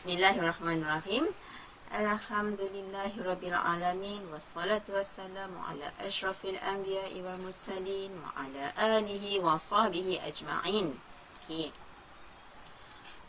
Bismillahirrahmanirrahim. 0.00 1.28
Alhamdulillahirrabbilalamin 1.92 4.32
Wassalatu 4.32 4.96
wassalamu 4.96 5.60
ala 5.60 5.92
ashrafil 6.00 6.56
anbiya 6.56 7.04
wal 7.20 7.36
mursalin 7.36 8.08
Wa 8.08 8.32
ala 8.32 8.96
alihi 8.96 9.36
wa 9.44 9.60
sahbihi 9.60 10.24
ajma'in. 10.24 10.96
Okay 11.44 11.68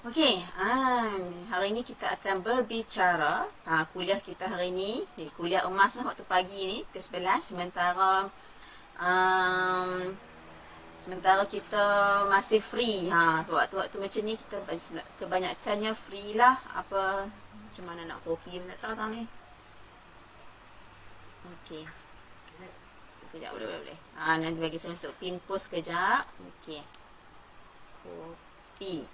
Okey, 0.08 0.48
ha, 0.56 1.12
hari 1.52 1.76
ini 1.76 1.84
kita 1.84 2.16
akan 2.16 2.40
berbicara 2.40 3.52
ha, 3.68 3.84
Kuliah 3.92 4.24
kita 4.24 4.48
hari 4.48 4.72
ini 4.72 5.04
Kuliah 5.36 5.68
emas 5.68 6.00
lah 6.00 6.16
waktu 6.16 6.24
pagi 6.24 6.72
ni 6.72 6.88
Ke-11 6.96 7.52
Sementara 7.52 8.32
um, 8.96 10.16
Sementara 11.02 11.42
kita 11.50 11.84
masih 12.30 12.62
free 12.62 13.10
ha, 13.10 13.42
Waktu-waktu 13.42 13.98
macam 13.98 14.22
ni 14.22 14.38
kita 14.38 14.58
kebanyakannya 15.18 15.98
free 15.98 16.38
lah 16.38 16.62
Apa 16.78 17.26
macam 17.72 17.88
mana 17.88 18.04
nak 18.04 18.20
kopi 18.28 18.60
tak 18.68 18.84
tahu 18.84 18.94
tau 19.00 19.08
ni. 19.16 19.24
Okey. 21.48 21.88
Sekejap 23.24 23.56
boleh 23.56 23.80
boleh. 23.80 23.98
Ha, 24.20 24.36
nanti 24.36 24.60
bagi 24.60 24.76
saya 24.76 25.00
untuk 25.00 25.16
pin 25.16 25.40
post 25.48 25.72
sekejap. 25.72 26.28
Okey. 26.52 26.84
Kopi. 28.04 29.08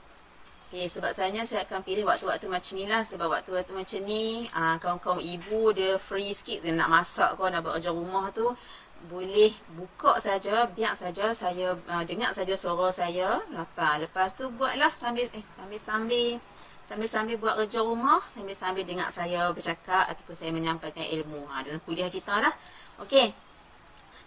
Okey, 0.67 0.89
sebab 0.89 1.13
saya 1.13 1.29
saya 1.45 1.69
akan 1.69 1.85
pilih 1.85 2.09
waktu-waktu 2.09 2.49
macam 2.49 2.73
ni 2.81 2.89
lah. 2.89 3.05
Sebab 3.05 3.29
waktu-waktu 3.29 3.77
macam 3.77 4.01
ni, 4.09 4.49
ha, 4.49 4.81
kawan-kawan 4.81 5.21
ibu 5.21 5.69
dia 5.77 6.01
free 6.01 6.33
sikit. 6.33 6.65
Dia 6.65 6.73
nak 6.73 6.89
masak 6.89 7.37
kau, 7.37 7.53
nak 7.53 7.61
buat 7.61 7.77
kerja 7.77 7.93
rumah 7.93 8.33
tu. 8.33 8.57
Boleh 9.05 9.53
buka 9.77 10.17
saja, 10.17 10.65
biar 10.73 10.97
saja 10.97 11.29
saya 11.31 11.77
uh, 11.77 12.03
dengar 12.03 12.33
saja 12.33 12.57
suara 12.57 12.89
saya. 12.89 13.39
Lepas, 13.53 14.01
lepas 14.01 14.33
tu 14.33 14.49
buatlah 14.49 14.89
sambil 14.97 15.29
eh 15.31 15.45
sambil-sambil 15.53 16.41
sambil-sambil 16.87 17.35
buat 17.35 17.55
kerja 17.59 17.83
rumah, 17.83 18.23
sambil-sambil 18.25 18.87
dengar 18.87 19.11
saya 19.11 19.51
bercakap 19.51 20.07
ataupun 20.07 20.35
saya 20.35 20.51
menyampaikan 20.55 21.03
ilmu 21.03 21.43
ha, 21.51 21.59
dalam 21.59 21.83
kuliah 21.83 22.07
kita 22.07 22.39
lah. 22.39 22.55
Okey. 23.03 23.35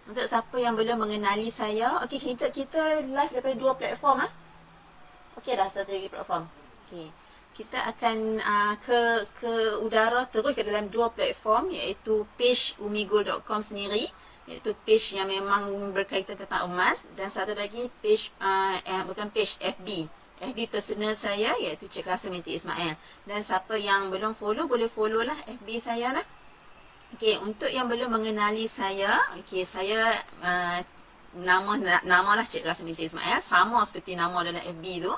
Untuk 0.05 0.29
siapa 0.29 0.57
yang 0.61 0.77
belum 0.77 1.01
mengenali 1.01 1.49
saya, 1.49 2.05
okey 2.05 2.21
kita 2.21 2.53
kita 2.53 3.01
live 3.01 3.33
daripada 3.33 3.57
dua 3.57 3.73
platform 3.77 4.29
ah. 4.29 4.33
Okey 5.41 5.57
dah 5.57 5.69
satu 5.73 5.89
lagi 5.89 6.13
platform. 6.13 6.45
Okey. 6.87 7.09
Kita 7.57 7.85
akan 7.85 8.17
uh, 8.41 8.75
ke 8.81 9.01
ke 9.41 9.53
udara 9.81 10.29
terus 10.29 10.53
ke 10.53 10.61
dalam 10.65 10.93
dua 10.93 11.09
platform 11.13 11.73
iaitu 11.73 12.29
page 12.37 12.77
umigul.com 12.81 13.61
sendiri 13.61 14.09
iaitu 14.49 14.73
page 14.87 15.17
yang 15.19 15.29
memang 15.29 15.69
berkaitan 15.93 16.39
tentang 16.39 16.71
emas 16.71 17.05
dan 17.19 17.29
satu 17.29 17.53
lagi 17.53 17.93
page 18.01 18.33
uh, 18.41 18.79
eh, 18.81 19.03
bukan 19.05 19.29
page 19.29 19.61
FB 19.61 20.09
FB 20.41 20.73
personal 20.73 21.13
saya 21.13 21.53
iaitu 21.61 21.85
Cik 21.85 22.09
Rasa 22.09 22.33
Minti 22.33 22.57
Ismail. 22.57 22.97
Dan 23.29 23.45
siapa 23.45 23.77
yang 23.77 24.09
belum 24.09 24.33
follow 24.33 24.65
boleh 24.65 24.89
follow 24.89 25.21
lah 25.21 25.37
FB 25.45 25.69
saya 25.77 26.17
lah. 26.17 26.25
Okey, 27.13 27.37
untuk 27.45 27.69
yang 27.69 27.91
belum 27.91 28.09
mengenali 28.09 28.65
saya, 28.65 29.21
okey 29.45 29.69
saya 29.69 30.17
uh, 30.41 30.81
nama 31.37 32.01
nama 32.03 32.31
lah 32.41 32.47
Cik 32.49 32.65
Rasa 32.65 32.89
Minti 32.89 33.05
Ismail 33.05 33.45
sama 33.45 33.85
seperti 33.85 34.17
nama 34.17 34.41
dalam 34.41 34.65
FB 34.65 34.85
tu. 35.05 35.13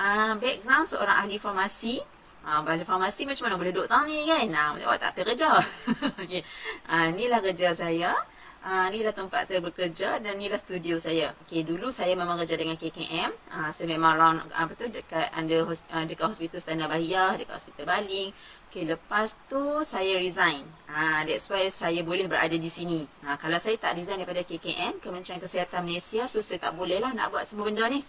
Uh, 0.00 0.36
background 0.36 0.84
seorang 0.84 1.24
ahli 1.24 1.40
farmasi. 1.40 2.04
Ah, 2.40 2.60
uh, 2.64 2.84
farmasi 2.84 3.28
macam 3.28 3.48
mana 3.48 3.56
boleh 3.56 3.72
duduk 3.72 3.88
tahu 3.88 4.08
ni 4.08 4.24
kan? 4.28 4.44
Nah, 4.48 4.76
uh, 4.76 4.96
tak 5.00 5.16
apa 5.16 5.32
kerja. 5.32 5.56
okey. 6.24 6.44
Ah, 6.84 7.08
uh, 7.08 7.16
inilah 7.16 7.40
kerja 7.40 7.72
saya. 7.72 8.12
Uh, 8.60 8.92
ni 8.92 9.00
lah 9.00 9.16
tempat 9.16 9.48
saya 9.48 9.64
bekerja 9.64 10.20
dan 10.20 10.36
ni 10.36 10.44
lah 10.52 10.60
studio 10.60 11.00
saya. 11.00 11.32
Okey, 11.48 11.64
dulu 11.64 11.88
saya 11.88 12.12
memang 12.12 12.36
kerja 12.44 12.60
dengan 12.60 12.76
KKM. 12.76 13.32
Uh, 13.48 13.56
ah, 13.56 13.68
saya 13.72 13.88
memang 13.88 14.20
round 14.20 14.44
apa 14.52 14.76
tu 14.76 14.84
dekat 14.92 15.32
under 15.32 15.64
uh, 15.64 16.04
dekat 16.04 16.28
hospital 16.28 16.60
Standard 16.60 16.92
Bahia, 16.92 17.40
dekat 17.40 17.56
hospital 17.56 17.88
Baling. 17.88 18.36
Okey, 18.68 18.84
lepas 18.84 19.32
tu 19.48 19.80
saya 19.80 20.12
resign. 20.20 20.68
Ah, 20.92 20.92
uh, 20.92 21.20
that's 21.24 21.48
why 21.48 21.64
saya 21.72 22.04
boleh 22.04 22.28
berada 22.28 22.52
di 22.52 22.68
sini. 22.68 23.08
Uh, 23.24 23.32
kalau 23.40 23.56
saya 23.56 23.80
tak 23.80 23.96
resign 23.96 24.20
daripada 24.20 24.44
KKM, 24.44 25.00
Kementerian 25.00 25.40
Kesihatan 25.40 25.80
Malaysia, 25.80 26.28
so 26.28 26.44
saya 26.44 26.60
tak 26.60 26.76
boleh 26.76 27.00
lah 27.00 27.16
nak 27.16 27.32
buat 27.32 27.48
semua 27.48 27.72
benda 27.72 27.88
ni. 27.88 28.04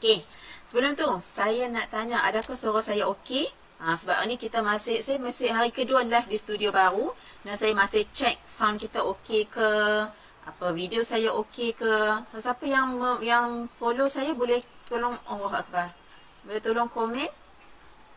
Okey. 0.00 0.24
Sebelum 0.72 0.96
tu, 0.96 1.20
saya 1.20 1.68
nak 1.68 1.92
tanya 1.92 2.24
adakah 2.24 2.56
suara 2.56 2.80
saya 2.80 3.04
okey? 3.12 3.52
Ha, 3.76 3.92
sebab 3.92 4.24
ni 4.24 4.40
kita 4.40 4.64
masih, 4.64 5.04
saya 5.04 5.20
masih 5.20 5.52
hari 5.52 5.68
kedua 5.68 6.00
live 6.00 6.32
di 6.32 6.38
studio 6.40 6.72
baru 6.72 7.12
dan 7.44 7.60
saya 7.60 7.76
masih 7.76 8.08
check 8.08 8.40
sound 8.48 8.80
kita 8.80 9.04
okey 9.04 9.44
ke, 9.52 9.68
apa 10.48 10.66
video 10.72 11.04
saya 11.04 11.28
okey 11.44 11.76
ke. 11.76 11.92
Siapa 12.40 12.64
yang 12.64 12.96
yang 13.20 13.68
follow 13.68 14.08
saya 14.08 14.32
boleh 14.32 14.64
tolong 14.88 15.20
Allah 15.28 15.60
Akbar. 15.60 15.88
Boleh 16.48 16.60
tolong 16.64 16.88
komen. 16.88 17.28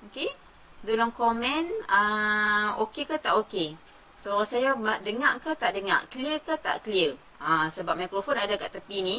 Okey? 0.07 0.31
Tolong 0.79 1.11
komen 1.11 1.67
uh, 1.91 2.79
okey 2.87 3.03
ke 3.03 3.19
tak 3.19 3.35
okey. 3.43 3.75
Suara 4.15 4.43
so, 4.43 4.55
saya 4.55 4.75
dengar 5.03 5.39
ke 5.43 5.51
tak 5.59 5.75
dengar, 5.75 6.07
clear 6.07 6.39
ke 6.39 6.55
tak 6.55 6.87
clear. 6.87 7.19
Ha, 7.43 7.67
sebab 7.67 7.99
mikrofon 7.99 8.39
ada 8.39 8.55
kat 8.55 8.79
tepi 8.79 8.99
ni. 9.03 9.17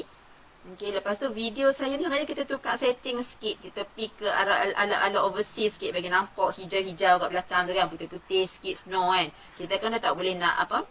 Okey, 0.60 0.92
lepas 0.92 1.16
tu 1.16 1.24
video 1.32 1.72
saya 1.72 1.96
ni 1.96 2.04
hari 2.04 2.28
kita 2.28 2.44
tukar 2.44 2.76
setting 2.76 3.16
sikit. 3.24 3.64
Kita 3.64 3.80
pergi 3.88 4.12
ke 4.12 4.28
arah 4.28 4.68
ala-ala 4.76 5.24
overseas 5.24 5.80
sikit 5.80 5.96
bagi 5.96 6.12
nampak 6.12 6.52
hijau-hijau 6.60 7.16
kat 7.16 7.28
belakang 7.32 7.64
tu 7.64 7.72
kan. 7.72 7.88
Putih-putih 7.88 8.44
sikit 8.44 8.76
snow 8.76 9.08
kan. 9.08 9.32
Kita 9.56 9.80
kan 9.80 9.96
dah 9.96 10.02
tak 10.04 10.12
boleh 10.12 10.36
nak 10.36 10.60
apa? 10.60 10.84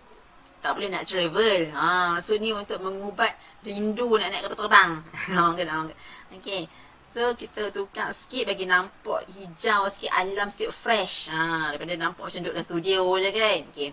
Tak 0.65 0.73
boleh 0.73 0.89
nak 0.89 1.05
travel. 1.05 1.69
Ha, 1.77 2.17
so 2.17 2.33
ni 2.41 2.49
untuk 2.49 2.81
mengubat 2.81 3.37
rindu 3.61 4.09
nak 4.17 4.33
naik 4.33 4.49
kapal 4.49 4.57
terbang. 4.65 4.91
Okey. 6.41 6.65
So 7.05 7.37
kita 7.37 7.69
tukar 7.69 8.09
sikit 8.09 8.49
bagi 8.49 8.65
nampak 8.65 9.29
hijau 9.37 9.85
sikit, 9.85 10.09
alam 10.17 10.49
sikit 10.49 10.73
fresh. 10.73 11.29
Ha, 11.29 11.77
daripada 11.77 11.93
nampak 11.93 12.25
macam 12.25 12.41
duduk 12.41 12.57
dalam 12.57 12.65
studio 12.65 13.05
je 13.21 13.29
kan. 13.29 13.59
Okey. 13.69 13.89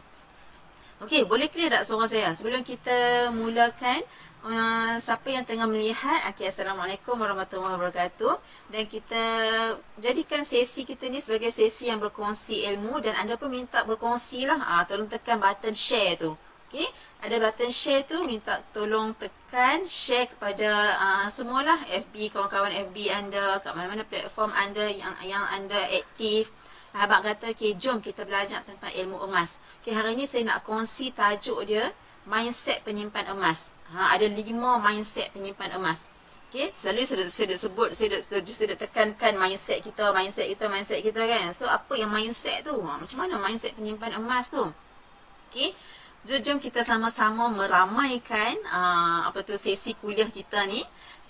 Okey, 1.05 1.29
boleh 1.29 1.53
clear 1.53 1.69
tak 1.69 1.85
suara 1.85 2.09
saya? 2.09 2.33
Sebelum 2.33 2.65
kita 2.65 3.29
mulakan, 3.29 4.01
uh, 4.47 4.95
siapa 5.03 5.29
yang 5.29 5.43
tengah 5.43 5.67
melihat? 5.67 6.23
Okay, 6.31 6.47
Assalamualaikum 6.49 7.19
warahmatullahi 7.19 7.75
wabarakatuh. 7.75 8.35
Dan 8.71 8.87
kita 8.87 9.23
jadikan 9.99 10.47
sesi 10.47 10.87
kita 10.87 11.11
ni 11.11 11.19
sebagai 11.19 11.51
sesi 11.51 11.91
yang 11.91 11.99
berkongsi 11.99 12.63
ilmu 12.75 13.03
dan 13.03 13.19
anda 13.19 13.35
pun 13.35 13.51
minta 13.51 13.83
berkongsi 13.83 14.47
lah. 14.47 14.59
Uh, 14.63 14.83
tolong 14.87 15.11
tekan 15.11 15.43
button 15.43 15.75
share 15.75 16.15
tu. 16.19 16.33
Okay? 16.67 16.87
ada 17.17 17.41
button 17.41 17.73
share 17.73 18.05
tu 18.05 18.23
minta 18.27 18.61
tolong 18.71 19.17
tekan 19.17 19.83
share 19.89 20.29
kepada 20.31 20.69
uh, 20.99 21.27
semualah 21.31 21.79
FB 21.89 22.35
kawan-kawan 22.35 22.71
FB 22.91 22.97
anda 23.09 23.57
kat 23.63 23.73
mana-mana 23.73 24.05
platform 24.05 24.53
anda 24.55 24.85
yang 24.91 25.15
yang 25.27 25.43
anda 25.51 25.79
aktif. 25.91 26.55
Abang 26.97 27.21
kata, 27.21 27.53
okay, 27.53 27.77
jom 27.77 28.01
kita 28.01 28.25
belajar 28.25 28.65
tentang 28.65 28.89
ilmu 28.89 29.21
emas. 29.29 29.61
Okay, 29.85 29.93
hari 29.93 30.17
ini 30.17 30.25
saya 30.25 30.49
nak 30.49 30.65
kongsi 30.65 31.13
tajuk 31.13 31.69
dia, 31.69 31.93
mindset 32.25 32.81
penyimpan 32.89 33.37
emas 33.37 33.76
ha, 33.95 34.17
ada 34.17 34.27
lima 34.27 34.81
mindset 34.83 35.31
penyimpan 35.31 35.79
emas. 35.79 36.03
Okay, 36.47 36.71
selalu 36.71 37.03
saya, 37.05 37.25
saya 37.27 37.57
sebut, 37.59 37.91
saya, 37.91 38.23
saya, 38.23 38.41
saya 38.47 38.75
tekankan 38.79 39.35
mindset 39.35 39.83
kita, 39.83 40.15
mindset 40.15 40.47
kita, 40.47 40.65
mindset 40.71 41.01
kita 41.03 41.23
kan. 41.27 41.51
So, 41.51 41.67
apa 41.67 41.93
yang 41.99 42.09
mindset 42.09 42.63
tu? 42.63 42.75
Ha, 42.87 43.03
macam 43.03 43.19
mana 43.19 43.35
mindset 43.37 43.75
penyimpan 43.75 44.17
emas 44.17 44.47
tu? 44.49 44.63
Okay, 45.51 45.75
so, 46.23 46.39
jom 46.39 46.63
kita 46.63 46.87
sama-sama 46.87 47.51
meramaikan 47.51 48.55
uh, 48.71 49.27
apa 49.27 49.43
tu 49.43 49.59
sesi 49.59 49.99
kuliah 49.99 50.31
kita 50.31 50.65
ni. 50.71 50.87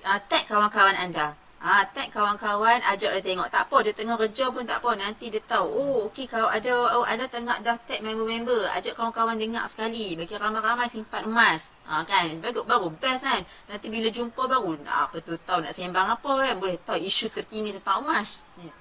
Uh, 0.07 0.21
tag 0.31 0.47
kawan-kawan 0.47 0.95
anda. 0.95 1.35
Ha, 1.57 1.89
tag 1.89 2.13
kawan-kawan, 2.13 2.85
ajak 2.85 3.17
dia 3.17 3.23
tengok. 3.33 3.49
Tak 3.49 3.67
apa, 3.67 3.77
dia 3.81 3.97
tengah 3.97 4.17
kerja 4.21 4.53
pun 4.53 4.63
tak 4.69 4.85
apa. 4.85 4.91
Nanti 4.93 5.33
dia 5.33 5.41
tahu. 5.41 5.67
Oh, 5.67 5.97
okey 6.13 6.29
kalau 6.29 6.53
ada 6.53 7.01
oh, 7.01 7.07
ada 7.09 7.25
tengah 7.27 7.59
dah 7.65 7.81
tag 7.89 8.05
member-member. 8.05 8.69
Ajak 8.77 8.93
kawan-kawan 8.93 9.41
dengar 9.41 9.65
sekali. 9.67 10.15
Bagi 10.21 10.37
ramai-ramai 10.37 10.87
simpan 10.93 11.25
emas. 11.25 11.73
Ha, 11.89 12.05
kan? 12.05 12.29
Bagus, 12.45 12.63
baru 12.69 12.93
best 12.93 13.25
kan? 13.25 13.41
Nanti 13.73 13.89
bila 13.89 14.13
jumpa 14.13 14.43
baru, 14.45 14.77
nah, 14.85 15.09
apa 15.09 15.17
tu, 15.25 15.35
tahu 15.49 15.65
nak 15.65 15.73
sembang 15.73 16.13
apa 16.13 16.31
kan? 16.45 16.55
Boleh 16.61 16.77
tahu 16.85 17.01
isu 17.01 17.33
terkini 17.33 17.73
tentang 17.73 18.05
emas. 18.05 18.45
Ya. 18.61 18.73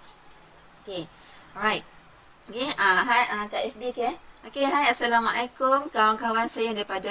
Okay. 0.84 1.04
Alright. 1.56 1.86
Okay, 2.46 2.70
uh, 2.78 3.02
hai 3.02 3.26
uh, 3.34 3.50
kat 3.50 3.74
FB 3.74 3.82
okay. 3.90 4.14
Okay, 4.46 4.70
hai 4.70 4.94
Assalamualaikum 4.94 5.90
kawan-kawan 5.90 6.46
saya 6.46 6.78
daripada 6.78 7.10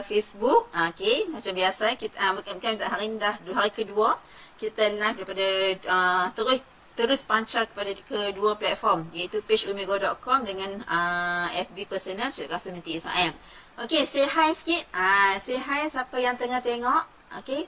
Facebook. 0.00 0.72
Okay, 0.72 1.28
macam 1.28 1.52
biasa 1.52 1.92
kita 2.00 2.16
uh, 2.16 2.32
bukan, 2.32 2.56
bukan 2.56 2.80
hari 2.80 3.12
ini 3.12 3.20
dah 3.20 3.36
hari 3.52 3.68
kedua 3.76 4.16
kita 4.60 4.92
live 4.92 5.16
daripada 5.24 5.46
uh, 5.88 6.26
terus 6.36 6.60
terus 6.92 7.24
pancar 7.24 7.64
kepada 7.64 7.96
kedua 8.04 8.60
platform 8.60 9.08
iaitu 9.16 9.40
page 9.40 9.64
umigo.com 9.72 10.44
dengan 10.44 10.84
uh, 10.84 11.48
FB 11.56 11.88
personal 11.88 12.28
Cik 12.28 12.52
Rasa 12.52 12.68
Minti 12.68 13.00
Ismail. 13.00 13.32
Okay, 13.80 14.04
say 14.04 14.28
hi 14.28 14.52
sikit. 14.52 14.84
Uh, 14.92 15.40
say 15.40 15.56
hi 15.56 15.88
siapa 15.88 16.12
yang 16.20 16.36
tengah 16.36 16.60
tengok. 16.60 17.08
Okay. 17.40 17.64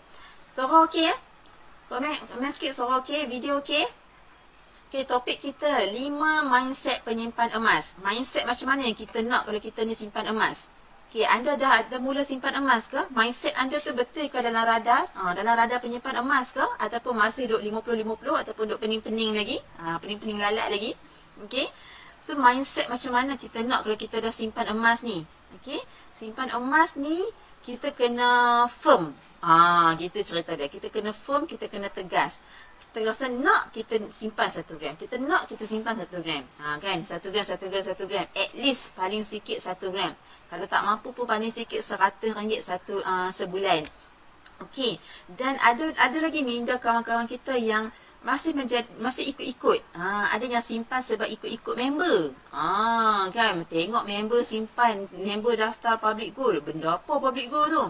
Suara 0.52 0.84
okey 0.84 1.08
ya? 1.08 1.16
Komen, 1.88 2.12
komen 2.28 2.52
sikit 2.52 2.76
suara 2.76 3.00
okey, 3.00 3.24
video 3.24 3.64
okey. 3.64 3.88
Okay, 4.92 5.08
topik 5.08 5.40
kita 5.40 5.88
5 5.88 5.96
mindset 6.52 7.00
penyimpan 7.00 7.56
emas. 7.56 7.96
Mindset 8.04 8.44
macam 8.44 8.76
mana 8.76 8.84
yang 8.84 8.92
kita 8.92 9.24
nak 9.24 9.48
kalau 9.48 9.56
kita 9.56 9.88
ni 9.88 9.96
simpan 9.96 10.28
emas? 10.28 10.68
Okay, 11.12 11.28
anda 11.28 11.60
dah 11.60 11.84
ada 11.84 12.00
mula 12.00 12.24
simpan 12.24 12.56
emas 12.56 12.88
ke? 12.88 12.96
Mindset 13.12 13.52
anda 13.60 13.76
tu 13.76 13.92
betul 13.92 14.32
ke 14.32 14.38
dalam 14.40 14.64
radar? 14.64 15.12
Ha, 15.12 15.36
dalam 15.36 15.60
radar 15.60 15.76
penyimpan 15.84 16.24
emas 16.24 16.56
ke? 16.56 16.64
Ataupun 16.80 17.12
masih 17.20 17.52
duk 17.52 17.60
50-50 17.60 18.32
ataupun 18.32 18.64
duk 18.72 18.80
pening-pening 18.80 19.36
lagi? 19.36 19.60
Ha, 19.76 20.00
pening-pening 20.00 20.40
lalat 20.40 20.72
lagi? 20.72 20.96
Okay. 21.44 21.68
So, 22.16 22.32
mindset 22.32 22.88
macam 22.88 23.12
mana 23.12 23.36
kita 23.36 23.60
nak 23.60 23.84
kalau 23.84 24.00
kita 24.00 24.24
dah 24.24 24.32
simpan 24.32 24.72
emas 24.72 25.04
ni? 25.04 25.28
Okay. 25.60 25.84
Simpan 26.08 26.48
emas 26.48 26.96
ni, 26.96 27.20
kita 27.60 27.92
kena 27.92 28.64
firm. 28.72 29.12
Ha, 29.44 29.92
kita 30.00 30.24
cerita 30.24 30.56
dia. 30.56 30.72
Kita 30.72 30.88
kena 30.88 31.12
firm, 31.12 31.44
kita 31.44 31.68
kena 31.68 31.92
tegas. 31.92 32.40
Rasa 32.92 33.32
nak, 33.32 33.72
kita 33.72 33.96
simpan 34.12 34.52
satu 34.52 34.76
gram. 34.76 34.92
Kita 35.00 35.16
nak, 35.16 35.48
kita 35.48 35.64
simpan 35.64 35.96
satu 35.96 36.20
gram. 36.20 36.44
Ha, 36.60 36.76
kan? 36.76 37.00
Satu 37.08 37.32
gram, 37.32 37.40
satu 37.40 37.72
gram, 37.72 37.80
satu 37.80 38.04
gram. 38.04 38.28
At 38.36 38.52
least 38.52 38.92
paling 38.92 39.24
sikit 39.24 39.56
satu 39.56 39.88
gram. 39.88 40.12
Kalau 40.52 40.68
tak 40.68 40.84
mampu 40.84 41.16
pun 41.16 41.24
paling 41.24 41.48
sikit 41.48 41.80
seratus 41.80 42.36
ringgit 42.36 42.60
satu 42.60 43.00
uh, 43.00 43.32
sebulan. 43.32 43.88
Okey. 44.68 45.00
Dan 45.24 45.56
ada 45.56 45.88
ada 45.96 46.18
lagi 46.20 46.44
minda 46.44 46.76
kawan-kawan 46.76 47.24
kita 47.24 47.56
yang 47.56 47.88
masih 48.20 48.52
menjadi, 48.52 48.86
masih 49.00 49.32
ikut-ikut. 49.32 49.80
Ha, 49.96 50.36
ada 50.36 50.44
yang 50.44 50.60
simpan 50.60 51.00
sebab 51.00 51.26
ikut-ikut 51.32 51.74
member. 51.74 52.36
Ha, 52.52 53.32
kan? 53.32 53.64
Tengok 53.66 54.04
member 54.04 54.44
simpan, 54.44 55.08
member 55.16 55.56
daftar 55.56 55.96
public 55.96 56.36
goal. 56.36 56.60
Benda 56.60 57.00
apa 57.00 57.16
public 57.16 57.48
goal 57.48 57.72
tu? 57.72 57.84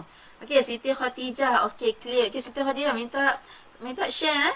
Okey, 0.47 0.63
Siti 0.63 0.95
Khadijah. 0.95 1.67
Okey, 1.67 1.99
clear. 1.99 2.31
Okey, 2.31 2.39
Siti 2.39 2.63
Khadijah 2.63 2.95
minta 2.95 3.37
minta 3.83 4.07
share. 4.07 4.55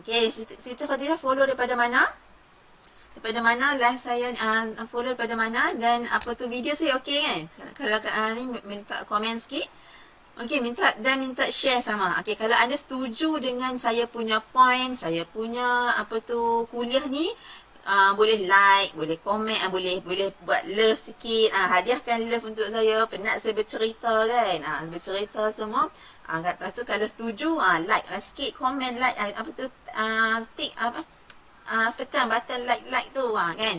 Okey, 0.00 0.32
Siti 0.32 0.84
Khadijah 0.88 1.20
follow 1.20 1.44
daripada 1.44 1.76
mana? 1.76 2.08
daripada 3.20 3.44
mana? 3.44 3.76
Live 3.76 4.00
saya 4.00 4.32
uh, 4.32 4.86
follow 4.88 5.12
daripada 5.12 5.36
mana? 5.36 5.76
Dan 5.76 6.08
apa 6.08 6.32
tu 6.32 6.48
video 6.48 6.72
saya 6.72 6.96
okey 6.96 7.20
kan? 7.20 7.40
Kalau 7.76 8.00
uh, 8.00 8.30
ni 8.32 8.48
minta 8.64 9.04
komen 9.04 9.36
sikit. 9.36 9.68
Okey 10.40 10.64
minta 10.64 10.96
dan 11.04 11.20
minta 11.20 11.44
share 11.52 11.84
sama. 11.84 12.16
Okey 12.24 12.32
kalau 12.32 12.56
anda 12.56 12.72
setuju 12.72 13.36
dengan 13.44 13.76
saya 13.76 14.08
punya 14.08 14.40
point 14.40 14.96
saya 14.96 15.28
punya 15.28 15.92
apa 15.92 16.16
tu 16.24 16.64
kuliah 16.72 17.04
ni 17.04 17.28
uh, 17.90 18.14
boleh 18.14 18.46
like 18.46 18.94
boleh 18.94 19.18
komen 19.18 19.58
uh, 19.66 19.70
boleh 19.74 19.98
boleh 20.06 20.30
buat 20.46 20.62
love 20.70 20.94
sikit 20.94 21.50
uh, 21.50 21.66
hadiahkan 21.66 22.30
love 22.30 22.46
untuk 22.46 22.70
saya 22.70 23.02
penat 23.10 23.42
saya 23.42 23.58
bercerita 23.58 24.30
kan 24.30 24.58
uh, 24.62 24.80
bercerita 24.86 25.50
semua 25.50 25.90
uh, 26.30 26.38
lepas 26.38 26.70
tu 26.70 26.86
kalau 26.86 27.06
setuju 27.10 27.58
uh, 27.58 27.82
like 27.82 28.06
lah 28.06 28.22
sikit 28.22 28.54
komen 28.54 29.02
like 29.02 29.18
uh, 29.18 29.34
apa 29.34 29.50
tu 29.58 29.66
uh, 29.90 30.38
tick 30.54 30.70
apa 30.78 31.02
uh, 31.70 31.88
tekan 31.94 32.26
button 32.26 32.66
like-like 32.66 33.08
tu 33.14 33.24
ha, 33.38 33.54
kan. 33.54 33.78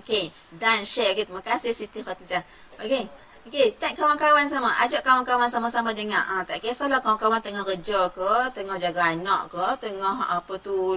Okey, 0.00 0.32
dan 0.56 0.88
share. 0.88 1.12
Okay, 1.12 1.28
terima 1.28 1.44
kasih 1.44 1.76
Siti 1.76 2.00
Khatijah. 2.00 2.46
Okey. 2.80 3.04
Okey, 3.42 3.74
tag 3.74 3.98
kawan-kawan 3.98 4.46
sama. 4.46 4.70
Ajak 4.78 5.02
kawan-kawan 5.02 5.50
sama-sama 5.50 5.90
dengar. 5.90 6.22
Ah, 6.30 6.46
tak 6.46 6.62
kisahlah 6.62 7.02
kawan-kawan 7.02 7.42
tengah 7.42 7.66
kerja 7.66 8.06
ke, 8.14 8.54
tengah 8.54 8.78
jaga 8.78 9.10
anak 9.10 9.50
ke, 9.50 9.66
tengah 9.82 10.14
apa 10.38 10.54
tu 10.62 10.94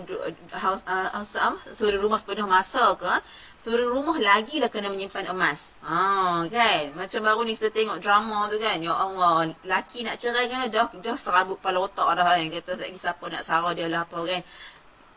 house 0.54 0.86
uh, 0.86 1.10
house 1.10 1.42
uh, 1.42 1.58
suruh 1.74 1.98
rumah 1.98 2.22
sepenuh 2.22 2.46
masa 2.46 2.94
ke, 3.02 3.10
suruh 3.58 3.90
rumah 3.90 4.22
lagi 4.22 4.62
lah 4.62 4.70
kena 4.70 4.94
menyimpan 4.94 5.34
emas. 5.34 5.74
Ah, 5.82 6.46
kan? 6.46 6.94
Macam 6.94 7.26
baru 7.26 7.42
ni 7.50 7.58
kita 7.58 7.74
tengok 7.74 7.98
drama 7.98 8.46
tu 8.46 8.62
kan. 8.62 8.78
Ya 8.78 8.94
Allah, 8.94 9.50
laki 9.66 10.06
nak 10.06 10.22
cerai 10.22 10.46
kan 10.46 10.70
dah 10.70 10.94
dah 11.02 11.18
serabut 11.18 11.58
kepala 11.58 11.90
otak 11.90 12.14
dah 12.14 12.30
kan. 12.30 12.46
Kata 12.46 12.78
siapa 12.78 13.26
nak 13.26 13.42
sarah 13.42 13.74
dia 13.74 13.90
lah 13.90 14.06
apa 14.06 14.22
kan 14.22 14.46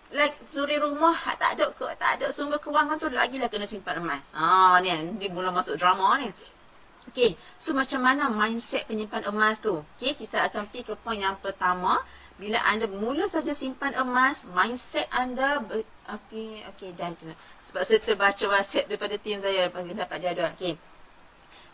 like 0.09 0.41
suri 0.41 0.81
rumah 0.81 1.13
tak 1.37 1.61
ada 1.61 1.69
tak 1.77 2.11
ada 2.17 2.33
sumber 2.33 2.57
kewangan 2.57 2.97
tu 2.97 3.13
lagi 3.13 3.37
lah 3.37 3.53
kena 3.53 3.69
simpan 3.69 4.01
emas. 4.01 4.33
Ah 4.33 4.81
ni 4.81 4.89
dia 5.21 5.29
mula 5.29 5.53
masuk 5.53 5.77
drama 5.77 6.17
ni. 6.17 6.33
Okey, 7.09 7.41
so 7.57 7.73
macam 7.73 8.05
mana 8.05 8.29
mindset 8.29 8.85
penyimpan 8.85 9.25
emas 9.33 9.65
tu? 9.65 9.81
Okey, 9.97 10.13
kita 10.13 10.45
akan 10.45 10.69
pergi 10.69 10.93
ke 10.93 10.95
poin 11.01 11.17
yang 11.17 11.41
pertama. 11.41 12.05
Bila 12.37 12.61
anda 12.69 12.85
mula 12.85 13.25
saja 13.25 13.57
simpan 13.57 13.97
emas, 13.97 14.45
mindset 14.53 15.09
anda 15.09 15.65
okey, 16.05 16.69
okey 16.77 16.93
dan 17.01 17.17
sebab 17.65 17.83
saya 17.83 17.99
terbaca 18.05 18.45
WhatsApp 18.53 18.93
daripada 18.93 19.17
tim 19.17 19.41
saya 19.41 19.73
dapat 19.73 20.19
jadual. 20.21 20.53
Okey. 20.53 20.77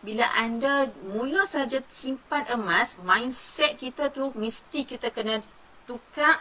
Bila 0.06 0.30
anda 0.38 0.86
mula 1.02 1.42
saja 1.50 1.82
simpan 1.90 2.46
emas, 2.54 3.02
mindset 3.02 3.74
kita 3.74 4.14
tu 4.14 4.30
mesti 4.38 4.86
kita 4.86 5.10
kena 5.10 5.42
tukar 5.84 6.38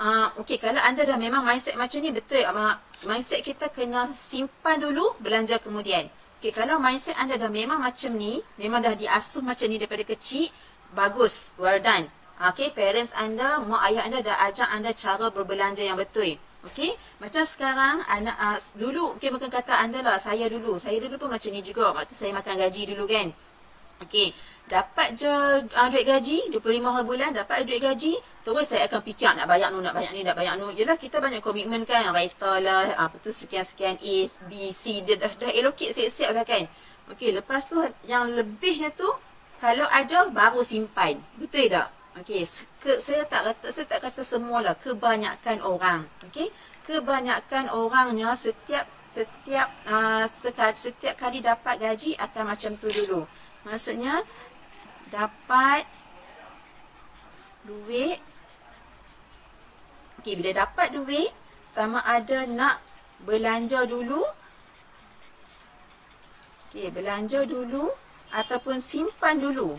uh, 0.00 0.32
okey 0.40 0.56
kalau 0.56 0.80
anda 0.80 1.04
dah 1.04 1.20
memang 1.20 1.44
mindset 1.44 1.76
macam 1.78 2.00
ni 2.00 2.10
betul 2.10 2.42
uh, 2.42 2.80
mindset 3.06 3.44
kita 3.44 3.68
kena 3.70 4.10
simpan 4.16 4.82
dulu 4.82 5.14
belanja 5.22 5.62
kemudian 5.62 6.10
okey 6.42 6.50
kalau 6.50 6.82
mindset 6.82 7.14
anda 7.22 7.38
dah 7.38 7.46
memang 7.46 7.78
macam 7.78 8.18
ni 8.18 8.42
memang 8.58 8.82
dah 8.82 8.98
diasuh 8.98 9.46
macam 9.46 9.70
ni 9.70 9.78
daripada 9.78 10.02
kecil 10.02 10.50
bagus 10.90 11.54
well 11.54 11.78
done. 11.78 12.10
Okey 12.42 12.74
parents 12.74 13.14
anda 13.14 13.62
mak 13.62 13.86
ayah 13.86 14.10
anda 14.10 14.18
dah 14.26 14.34
ajak 14.50 14.66
anda 14.74 14.90
cara 14.90 15.30
berbelanja 15.30 15.86
yang 15.86 15.94
betul. 15.94 16.34
Okey 16.66 16.98
macam 17.22 17.46
sekarang 17.46 18.02
anak 18.10 18.34
uh, 18.42 18.58
dulu 18.74 19.14
okey 19.14 19.30
bukan 19.30 19.54
kata 19.54 19.86
anda 19.86 20.02
lah 20.02 20.18
saya 20.18 20.50
dulu. 20.50 20.82
Saya 20.82 20.98
dulu 20.98 21.14
pun 21.14 21.30
macam 21.30 21.54
ni 21.54 21.62
juga 21.62 21.94
waktu 21.94 22.10
saya 22.18 22.34
makan 22.34 22.58
gaji 22.58 22.90
dulu 22.90 23.06
kan. 23.06 23.30
Okey 24.02 24.34
dapat 24.70 25.18
je 25.18 25.28
uh, 25.28 25.88
duit 25.90 26.06
gaji 26.06 26.48
25 26.54 26.62
hari 26.80 27.04
bulan 27.04 27.30
dapat 27.34 27.66
duit 27.66 27.82
gaji 27.82 28.14
terus 28.46 28.70
saya 28.70 28.86
akan 28.88 29.00
fikir 29.04 29.34
nak 29.34 29.50
bayar 29.50 29.68
nu 29.74 29.82
nak 29.82 29.92
bayar 29.92 30.14
ni 30.14 30.22
nak 30.22 30.38
bayar 30.38 30.54
nu. 30.56 30.70
Yalah 30.72 30.96
kita 30.96 31.18
banyak 31.18 31.42
komitmen 31.42 31.82
kan 31.84 32.08
raita 32.14 32.62
lah 32.62 32.94
apa 32.96 33.18
tu 33.20 33.28
sekian-sekian 33.28 33.98
A 34.00 34.16
B 34.48 34.70
C 34.70 35.02
dia 35.02 35.18
dah 35.18 35.32
dah 35.34 35.50
allocate 35.50 35.92
siap-siap 35.92 36.30
dah 36.32 36.44
kan. 36.46 36.64
Okey 37.10 37.34
lepas 37.34 37.66
tu 37.66 37.76
yang 38.06 38.30
lebihnya 38.32 38.94
tu 38.94 39.06
kalau 39.58 39.86
ada 39.90 40.30
baru 40.30 40.62
simpan. 40.64 41.18
Betul 41.36 41.68
tak? 41.68 41.90
Okey 42.22 42.46
saya 43.02 43.22
tak 43.28 43.42
kata 43.52 43.66
saya 43.70 43.86
tak 43.86 44.00
kata 44.08 44.22
semualah 44.24 44.78
kebanyakan 44.78 45.58
orang. 45.60 46.06
Okey 46.30 46.48
kebanyakan 46.82 47.70
orangnya 47.70 48.34
setiap 48.34 48.88
setiap 48.88 49.70
uh, 49.86 50.26
setiap 50.26 51.14
kali 51.14 51.38
dapat 51.38 51.78
gaji 51.78 52.16
akan 52.18 52.56
macam 52.56 52.74
tu 52.74 52.88
dulu. 52.90 53.22
Maksudnya 53.62 54.26
dapat 55.12 55.84
duit 57.68 58.18
Okey, 60.18 60.38
bila 60.40 60.64
dapat 60.64 60.96
duit 60.96 61.30
sama 61.68 62.00
ada 62.02 62.48
nak 62.48 62.80
belanja 63.22 63.84
dulu 63.84 64.24
Okey, 66.66 66.88
belanja 66.88 67.44
dulu 67.44 67.92
ataupun 68.32 68.80
simpan 68.80 69.36
dulu 69.38 69.76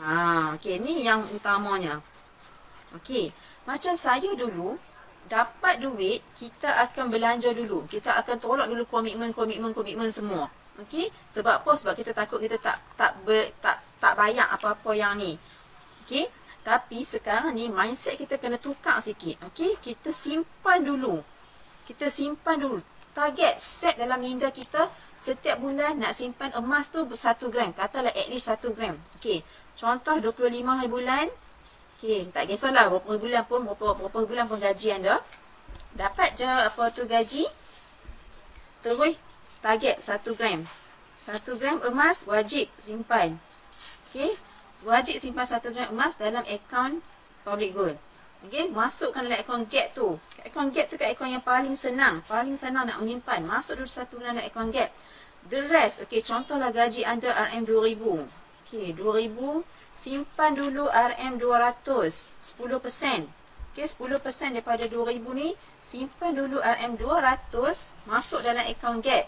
Ha, 0.00 0.56
okey, 0.56 0.80
ni 0.80 1.04
yang 1.04 1.24
utamanya 1.32 2.04
Okey, 2.92 3.32
macam 3.64 3.96
saya 3.96 4.36
dulu 4.36 4.76
dapat 5.32 5.80
duit, 5.80 6.20
kita 6.36 6.68
akan 6.88 7.08
belanja 7.08 7.56
dulu. 7.56 7.88
Kita 7.88 8.20
akan 8.20 8.36
tolak 8.36 8.66
dulu 8.68 8.84
komitmen, 8.84 9.32
komitmen, 9.32 9.72
komitmen 9.72 10.12
semua. 10.12 10.52
Okey, 10.80 11.12
sebab 11.28 11.64
apa? 11.64 11.72
Sebab 11.76 11.94
kita 11.96 12.12
takut 12.16 12.40
kita 12.40 12.56
tak 12.56 12.80
tak 12.96 13.16
ber, 13.24 13.52
tak 13.60 13.81
tak 14.02 14.18
bayar 14.18 14.50
apa-apa 14.50 14.90
yang 14.98 15.14
ni. 15.14 15.38
Okey, 16.02 16.26
tapi 16.66 17.06
sekarang 17.06 17.54
ni 17.54 17.70
mindset 17.70 18.18
kita 18.18 18.34
kena 18.34 18.58
tukar 18.58 18.98
sikit. 18.98 19.38
Okey, 19.46 19.78
kita 19.78 20.10
simpan 20.10 20.82
dulu. 20.82 21.22
Kita 21.86 22.10
simpan 22.10 22.58
dulu. 22.58 22.82
Target 23.14 23.62
set 23.62 23.94
dalam 24.02 24.18
minda 24.18 24.50
kita 24.50 24.90
setiap 25.14 25.62
bulan 25.62 26.02
nak 26.02 26.18
simpan 26.18 26.50
emas 26.58 26.90
tu 26.90 27.06
1 27.06 27.14
gram. 27.54 27.70
Katalah 27.70 28.10
at 28.10 28.26
least 28.26 28.50
1 28.50 28.74
gram. 28.74 28.98
Okey, 29.22 29.46
contoh 29.78 30.18
25 30.18 30.50
hari 30.66 30.90
bulan. 30.90 31.26
Okey, 32.02 32.34
tak 32.34 32.50
kisahlah 32.50 32.90
berapa 32.90 33.14
bulan 33.14 33.46
pun 33.46 33.62
berapa 33.62 33.86
berapa 34.02 34.18
bulan 34.26 34.44
pun 34.50 34.58
gaji 34.58 34.98
anda. 34.98 35.22
Dapat 35.94 36.34
je 36.34 36.50
apa 36.50 36.90
tu 36.90 37.06
gaji. 37.06 37.46
Terus 38.82 39.14
target 39.62 40.02
1 40.02 40.34
gram. 40.34 40.66
1 41.22 41.60
gram 41.62 41.78
emas 41.86 42.26
wajib 42.26 42.66
simpan. 42.82 43.38
Okey. 44.12 44.36
Wajib 44.84 45.24
simpan 45.24 45.48
1 45.48 45.72
gram 45.72 45.88
emas 45.88 46.20
dalam 46.20 46.44
akaun 46.44 47.00
public 47.48 47.72
gold. 47.72 47.96
Okey, 48.44 48.68
masukkan 48.68 49.24
dalam 49.24 49.40
akaun 49.40 49.64
gap 49.72 49.96
tu. 49.96 50.20
Akaun 50.44 50.68
gap 50.68 50.92
tu 50.92 51.00
kat 51.00 51.16
akaun 51.16 51.32
yang 51.32 51.40
paling 51.40 51.72
senang, 51.72 52.20
paling 52.28 52.52
senang 52.60 52.92
nak 52.92 53.00
menyimpan. 53.00 53.40
Masuk 53.40 53.80
dulu 53.80 53.88
1 53.88 54.12
gram 54.12 54.36
dalam 54.36 54.44
akaun 54.44 54.68
gap. 54.68 54.92
The 55.48 55.64
rest, 55.64 56.04
okey, 56.04 56.20
contohlah 56.20 56.76
gaji 56.76 57.08
anda 57.08 57.32
RM2000. 57.32 58.28
Okey, 58.68 58.92
2000 59.00 59.64
simpan 59.96 60.60
dulu 60.60 60.92
RM200, 60.92 62.28
10%. 62.36 63.32
Okey, 63.72 63.88
10% 63.88 64.52
daripada 64.52 64.84
2000 64.92 65.24
ni 65.32 65.56
simpan 65.80 66.36
dulu 66.36 66.60
RM200 66.60 67.96
masuk 68.04 68.44
dalam 68.44 68.68
akaun 68.68 69.00
gap. 69.00 69.24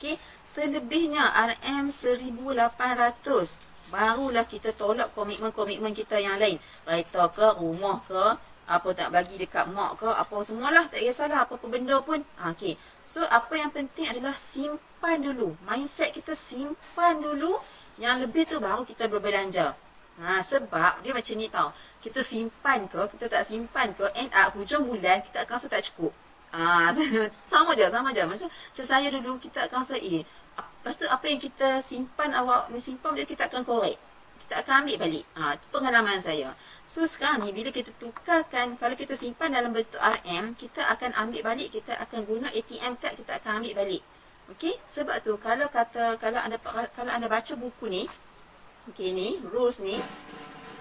Okey, 0.00 0.18
selebihnya 0.42 1.30
RM1,800. 1.38 3.70
Barulah 3.92 4.48
kita 4.48 4.72
tolak 4.72 5.12
komitmen-komitmen 5.12 5.92
kita 5.92 6.16
yang 6.16 6.40
lain. 6.40 6.56
Raita 6.88 7.28
ke, 7.28 7.46
rumah 7.60 8.00
ke, 8.08 8.40
apa 8.72 8.88
tak 8.94 9.10
bagi 9.10 9.34
dekat 9.36 9.66
mak 9.74 9.98
ke 9.98 10.06
apa 10.06 10.36
semualah 10.40 10.86
tak 10.86 11.02
kisahlah 11.02 11.44
apa-apa 11.44 11.66
benda 11.66 11.98
pun. 11.98 12.22
Ha, 12.38 12.54
okey 12.54 12.78
so 13.02 13.20
apa 13.26 13.58
yang 13.58 13.74
penting 13.74 14.06
adalah 14.06 14.38
simpan 14.38 15.18
dulu. 15.18 15.58
Mindset 15.66 16.14
kita 16.14 16.32
simpan 16.32 17.18
dulu. 17.18 17.58
Yang 18.00 18.16
lebih 18.28 18.42
tu 18.48 18.56
baru 18.62 18.86
kita 18.88 19.10
berbelanja. 19.10 19.76
Ha, 20.22 20.40
sebab 20.40 21.02
dia 21.02 21.12
macam 21.12 21.34
ni 21.36 21.48
tau. 21.50 21.68
Kita 22.00 22.22
simpan 22.22 22.86
ke 22.88 23.02
kita 23.18 23.26
tak 23.28 23.42
simpan 23.44 23.92
ke 23.92 24.06
end 24.14 24.30
up 24.32 24.54
hujung 24.54 24.86
bulan 24.86 25.20
kita 25.20 25.44
akan 25.44 25.54
rasa 25.58 25.68
tak 25.68 25.82
cukup. 25.90 26.14
Ha, 26.54 26.94
sama 27.52 27.74
je 27.74 27.86
sama 27.90 28.14
je. 28.14 28.22
Macam, 28.24 28.48
macam 28.48 28.86
saya 28.86 29.08
dulu 29.10 29.36
kita 29.42 29.66
akan 29.68 29.84
rasa 29.84 29.96
eh 29.98 30.22
lepas 30.56 30.94
tu 30.98 31.06
apa 31.06 31.24
yang 31.30 31.38
kita 31.38 31.78
simpan 31.78 32.34
awak 32.34 32.68
ni 32.74 32.82
simpan 32.82 33.14
dia 33.14 33.26
kita 33.26 33.46
akan 33.46 33.62
korek 33.62 33.96
kita 34.52 34.68
akan 34.68 34.84
ambil 34.84 34.96
balik. 35.08 35.24
Ha, 35.32 35.56
pengalaman 35.72 36.20
saya. 36.20 36.52
So 36.84 37.08
sekarang 37.08 37.48
ni 37.48 37.56
bila 37.56 37.72
kita 37.72 37.88
tukarkan, 37.96 38.76
kalau 38.76 38.92
kita 38.92 39.16
simpan 39.16 39.56
dalam 39.56 39.72
bentuk 39.72 39.96
RM, 39.96 40.52
kita 40.60 40.84
akan 40.92 41.16
ambil 41.16 41.40
balik, 41.40 41.72
kita 41.72 41.96
akan 41.96 42.28
guna 42.28 42.52
ATM 42.52 43.00
card, 43.00 43.16
kita 43.16 43.40
akan 43.40 43.64
ambil 43.64 43.80
balik. 43.80 44.04
Okey, 44.52 44.76
sebab 44.84 45.24
tu 45.24 45.40
kalau 45.40 45.72
kata 45.72 46.20
kalau 46.20 46.36
anda 46.36 46.60
kalau 46.92 47.08
anda 47.08 47.32
baca 47.32 47.56
buku 47.56 47.88
ni, 47.88 48.04
okey 48.92 49.16
ni, 49.16 49.40
rules 49.48 49.80
ni, 49.80 49.96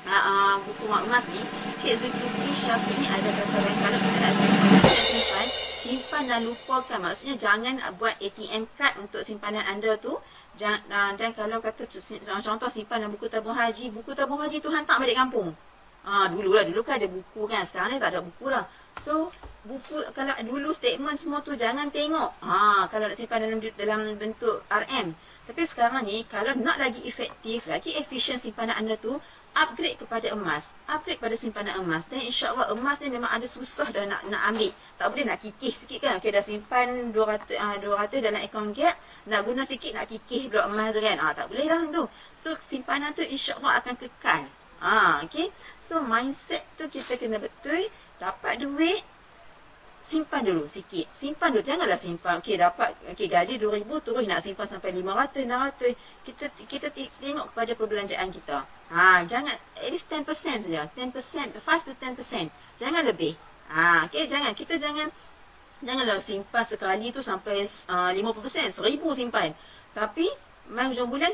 uh, 0.04 0.12
uh, 0.12 0.54
buku 0.68 0.92
mak 0.92 1.08
emas 1.08 1.24
ni, 1.32 1.40
Cik 1.80 1.96
Zulkifli 1.96 2.52
Syafiq 2.52 2.98
ni 3.00 3.08
ada 3.08 3.30
kata 3.32 3.56
kalau 3.56 4.00
kita 4.04 4.18
nak 4.20 4.34
simpan, 4.36 4.81
simpan 5.82 6.30
dan 6.30 6.46
lupakan. 6.46 7.02
Maksudnya 7.02 7.36
jangan 7.42 7.82
buat 7.98 8.14
ATM 8.22 8.70
card 8.78 9.02
untuk 9.02 9.26
simpanan 9.26 9.66
anda 9.66 9.98
tu 9.98 10.22
dan, 10.56 10.78
dan 11.18 11.34
kalau 11.34 11.58
kata 11.58 11.90
contoh 12.46 12.70
simpan 12.70 13.02
buku 13.10 13.26
tabung 13.26 13.58
haji, 13.58 13.90
buku 13.90 14.14
tabung 14.14 14.38
haji 14.38 14.62
tu 14.62 14.70
hantar 14.70 15.02
balik 15.02 15.18
kampung. 15.18 15.58
Ha, 16.02 16.34
dulu 16.34 16.58
lah, 16.58 16.66
dulu 16.66 16.82
kan 16.82 16.98
ada 16.98 17.06
buku 17.06 17.46
kan. 17.46 17.62
Sekarang 17.62 17.94
ni 17.94 18.02
tak 18.02 18.18
ada 18.18 18.26
buku 18.26 18.50
lah. 18.50 18.66
So, 19.06 19.30
buku, 19.70 20.02
kalau 20.18 20.34
dulu 20.42 20.74
statement 20.74 21.14
semua 21.14 21.46
tu 21.46 21.54
jangan 21.54 21.94
tengok. 21.94 22.42
Ha, 22.42 22.90
kalau 22.90 23.06
nak 23.06 23.18
simpan 23.18 23.46
dalam 23.46 23.62
dalam 23.62 24.00
bentuk 24.18 24.66
RM. 24.66 25.14
Tapi 25.46 25.62
sekarang 25.62 26.02
ni, 26.06 26.26
kalau 26.26 26.58
nak 26.58 26.82
lagi 26.82 27.06
efektif, 27.06 27.70
lagi 27.70 27.94
efisien 28.02 28.42
simpanan 28.42 28.82
anda 28.82 28.98
tu, 28.98 29.22
upgrade 29.52 30.00
kepada 30.00 30.32
emas. 30.32 30.74
Upgrade 30.88 31.20
kepada 31.20 31.36
simpanan 31.36 31.76
emas. 31.84 32.08
Dan 32.08 32.24
insyaAllah 32.24 32.72
emas 32.72 33.00
ni 33.04 33.12
memang 33.12 33.32
ada 33.32 33.44
susah 33.44 33.92
dah 33.92 34.08
nak 34.08 34.24
nak 34.32 34.42
ambil. 34.52 34.72
Tak 34.96 35.08
boleh 35.12 35.26
nak 35.28 35.40
kikih 35.44 35.74
sikit 35.76 36.00
kan. 36.04 36.18
Okay, 36.20 36.32
dah 36.32 36.44
simpan 36.44 37.12
200 37.12 37.60
uh, 37.60 37.76
200 37.84 38.26
dalam 38.26 38.42
account 38.42 38.72
gap 38.76 38.96
nak 39.28 39.42
guna 39.44 39.68
sikit 39.68 39.92
nak 39.96 40.08
kikih 40.08 40.48
blok 40.48 40.72
emas 40.72 40.96
tu 40.96 41.00
kan. 41.04 41.18
Ah, 41.20 41.32
tak 41.36 41.52
boleh 41.52 41.68
lah 41.68 41.82
tu. 41.92 42.04
So 42.40 42.56
simpanan 42.58 43.12
tu 43.12 43.24
insyaAllah 43.24 43.84
akan 43.84 43.96
kekal. 44.00 44.48
Ah, 44.82 45.22
okay. 45.22 45.54
so 45.78 46.02
mindset 46.02 46.66
tu 46.74 46.90
kita 46.90 47.20
kena 47.20 47.38
betul. 47.38 47.92
Dapat 48.18 48.66
duit 48.66 49.06
simpan 50.02 50.42
dulu 50.42 50.66
sikit. 50.66 51.08
Simpan 51.14 51.54
dulu. 51.54 51.64
Janganlah 51.64 51.96
simpan. 51.96 52.42
Okey, 52.42 52.58
dapat 52.58 52.98
okey 53.14 53.30
gaji 53.30 53.62
2000 53.62 53.86
terus 54.02 54.26
nak 54.26 54.42
simpan 54.42 54.68
sampai 54.68 54.90
500, 54.98 55.46
600. 55.46 55.96
Kita 56.26 56.46
kita 56.68 56.88
tengok 56.92 57.54
kepada 57.54 57.72
perbelanjaan 57.78 58.30
kita. 58.34 58.66
Ha, 58.92 59.24
jangan 59.24 59.56
at 59.56 59.88
least 59.88 60.10
10% 60.12 60.26
saja. 60.68 60.90
10%, 60.92 61.56
5 61.56 61.88
to 61.88 61.94
10%. 61.96 62.52
Jangan 62.76 63.04
lebih. 63.06 63.38
Ha, 63.72 64.10
okey, 64.10 64.28
jangan. 64.28 64.52
Kita 64.52 64.76
jangan 64.76 65.08
janganlah 65.82 66.22
simpan 66.22 66.66
sekali 66.66 67.10
tu 67.14 67.22
sampai 67.24 67.64
uh, 67.90 68.12
50%, 68.12 68.74
1000 68.74 69.00
simpan. 69.16 69.54
Tapi 69.96 70.28
mai 70.72 70.88
hujung 70.88 71.10
bulan 71.10 71.32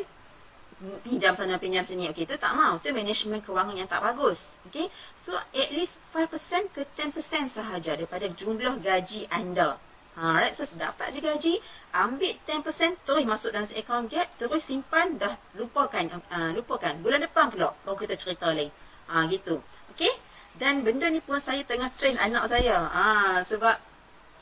pinjam 1.02 1.34
sana 1.34 1.58
pinjam 1.58 1.82
sini. 1.82 2.10
Okey 2.14 2.30
itu 2.30 2.38
tak 2.38 2.54
mau. 2.54 2.78
Itu 2.78 2.94
management 2.94 3.42
kewangan 3.42 3.74
yang 3.74 3.90
tak 3.90 4.06
bagus. 4.06 4.62
Okey? 4.70 4.90
So 5.18 5.34
at 5.34 5.70
least 5.74 5.98
5% 6.14 6.30
ke 6.74 6.86
10% 6.86 7.50
sahaja 7.50 7.98
daripada 7.98 8.30
jumlah 8.30 8.78
gaji 8.82 9.26
anda. 9.34 9.82
Ha 10.18 10.34
right 10.38 10.54
so 10.54 10.66
dapat 10.78 11.14
je 11.14 11.20
gaji. 11.22 11.54
Ambil 11.94 12.38
10% 12.46 13.06
terus 13.06 13.26
masuk 13.26 13.54
dalam 13.54 13.66
account 13.66 14.06
gap 14.10 14.30
terus 14.38 14.66
simpan 14.66 15.18
dah 15.18 15.34
lupakan 15.58 16.22
uh, 16.30 16.54
lupakan. 16.54 16.94
Bulan 17.02 17.26
depan 17.26 17.50
pula 17.50 17.74
baru 17.82 17.98
kita 17.98 18.14
cerita 18.14 18.54
lain. 18.54 18.70
Ha 19.10 19.26
gitu. 19.34 19.62
Okey? 19.98 20.14
Dan 20.58 20.82
benda 20.82 21.10
ni 21.10 21.22
pun 21.22 21.42
saya 21.42 21.62
tengah 21.66 21.90
train 21.98 22.18
anak 22.22 22.46
saya. 22.50 22.86
Ha 22.86 23.42
sebab 23.42 23.78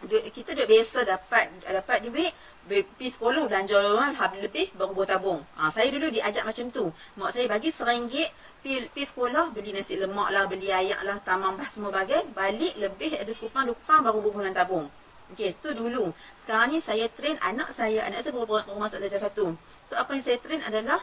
kita 0.05 0.51
dah 0.51 0.67
biasa 0.67 1.07
dapat 1.07 1.47
dapat 1.63 1.97
duit 2.03 2.35
pergi 2.65 3.09
sekolah 3.13 3.45
belanja 3.45 3.77
orang 3.77 4.17
habis 4.17 4.41
lebih 4.41 4.73
baru 4.73 4.91
buat 4.97 5.09
tabung. 5.09 5.39
Ha, 5.57 5.69
saya 5.69 5.93
dulu 5.93 6.09
diajak 6.09 6.43
macam 6.43 6.65
tu. 6.73 6.89
Mak 7.17 7.29
saya 7.29 7.45
bagi 7.45 7.69
RM1 7.69 8.29
pergi 8.65 9.03
sekolah 9.05 9.53
beli 9.53 9.69
nasi 9.77 10.01
lemak 10.01 10.33
lah, 10.33 10.49
beli 10.49 10.73
ayak 10.73 11.05
lah, 11.05 11.21
tamam 11.21 11.53
bah 11.53 11.69
semua 11.69 11.93
bagai. 11.93 12.25
Balik 12.33 12.73
lebih 12.81 13.21
ada 13.21 13.29
sekupang 13.29 13.69
dua 13.69 13.77
kupang 13.77 14.01
baru 14.01 14.17
buat 14.25 14.49
tabung. 14.57 14.89
Okey, 15.33 15.57
tu 15.57 15.73
dulu. 15.73 16.13
Sekarang 16.37 16.69
ni 16.69 16.77
saya 16.77 17.09
train 17.09 17.37
anak 17.41 17.73
saya, 17.73 18.05
anak 18.05 18.21
saya 18.21 18.33
baru, 18.37 18.61
baru 18.61 18.77
masuk 18.77 19.01
darjah 19.01 19.21
satu. 19.25 19.57
So 19.81 19.97
apa 19.97 20.13
yang 20.13 20.21
saya 20.25 20.37
train 20.37 20.61
adalah 20.61 21.01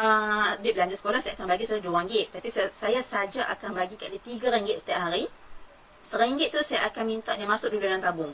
uh, 0.00 0.56
dia 0.60 0.72
belanja 0.72 0.96
sekolah 0.96 1.20
saya 1.20 1.36
akan 1.36 1.46
bagi 1.48 1.64
selalu 1.68 1.88
RM2. 1.92 2.12
Tapi 2.32 2.48
saya, 2.48 3.00
saja 3.00 3.44
akan 3.52 3.76
bagi 3.76 4.00
kat 4.00 4.08
dia 4.12 4.20
RM3 4.20 4.68
setiap 4.80 5.00
hari. 5.08 5.28
RM1 6.00 6.48
tu 6.48 6.60
saya 6.64 6.88
akan 6.88 7.04
minta 7.04 7.36
dia 7.36 7.44
masuk 7.44 7.72
dulu 7.72 7.84
dalam 7.84 8.00
tabung. 8.00 8.32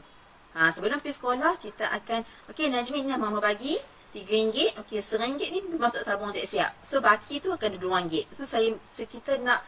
Ha, 0.54 0.70
sebelum 0.70 1.02
pergi 1.02 1.18
sekolah, 1.18 1.58
kita 1.58 1.90
akan, 1.90 2.22
okey 2.54 2.70
Najmi 2.70 3.02
ni 3.02 3.10
mama 3.18 3.42
bagi 3.42 3.74
RM3, 4.14 4.78
okey 4.86 5.02
RM1 5.02 5.42
ni 5.50 5.60
masuk 5.74 6.06
tabung 6.06 6.30
siap-siap. 6.30 6.78
So, 6.78 7.02
baki 7.02 7.42
tu 7.42 7.50
akan 7.50 7.74
ada 7.74 7.78
RM2. 7.82 8.30
So, 8.30 8.46
saya, 8.46 8.70
so, 8.94 9.02
kita 9.02 9.42
nak 9.42 9.66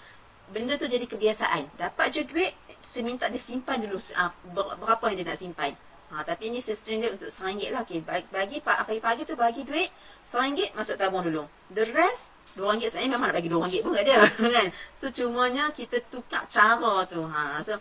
benda 0.54 0.78
tu 0.78 0.86
jadi 0.86 1.02
kebiasaan. 1.02 1.74
Dapat 1.74 2.06
je 2.14 2.22
duit, 2.22 2.54
saya 2.78 3.02
minta 3.02 3.26
dia 3.26 3.42
simpan 3.42 3.82
dulu 3.82 3.98
uh, 3.98 4.30
berapa 4.78 5.04
yang 5.10 5.26
dia 5.26 5.26
nak 5.26 5.38
simpan. 5.42 5.74
Ha, 6.06 6.22
tapi 6.22 6.54
ini 6.54 6.62
saya 6.62 6.78
standard 6.78 7.18
untuk 7.18 7.26
RM1 7.26 7.74
lah. 7.74 7.82
Bagi, 7.82 7.98
bagi 8.30 8.58
pagi-pagi 8.62 9.22
tu 9.26 9.34
bagi 9.34 9.66
duit, 9.66 9.90
RM1 10.22 10.70
masuk 10.78 10.94
tabung 10.94 11.26
dulu. 11.26 11.50
The 11.74 11.82
rest, 11.90 12.30
RM2 12.54 12.94
sebenarnya 12.94 13.10
memang 13.10 13.26
nak 13.34 13.36
bagi 13.42 13.50
RM2 13.50 13.74
pun 13.82 13.90
tak 13.90 14.06
ada. 14.06 14.16
kan? 14.62 14.68
So, 14.94 15.10
cumanya 15.10 15.74
kita 15.74 15.98
tukar 16.06 16.46
cara 16.46 17.02
tu. 17.10 17.26
Ha, 17.26 17.58
so, 17.66 17.74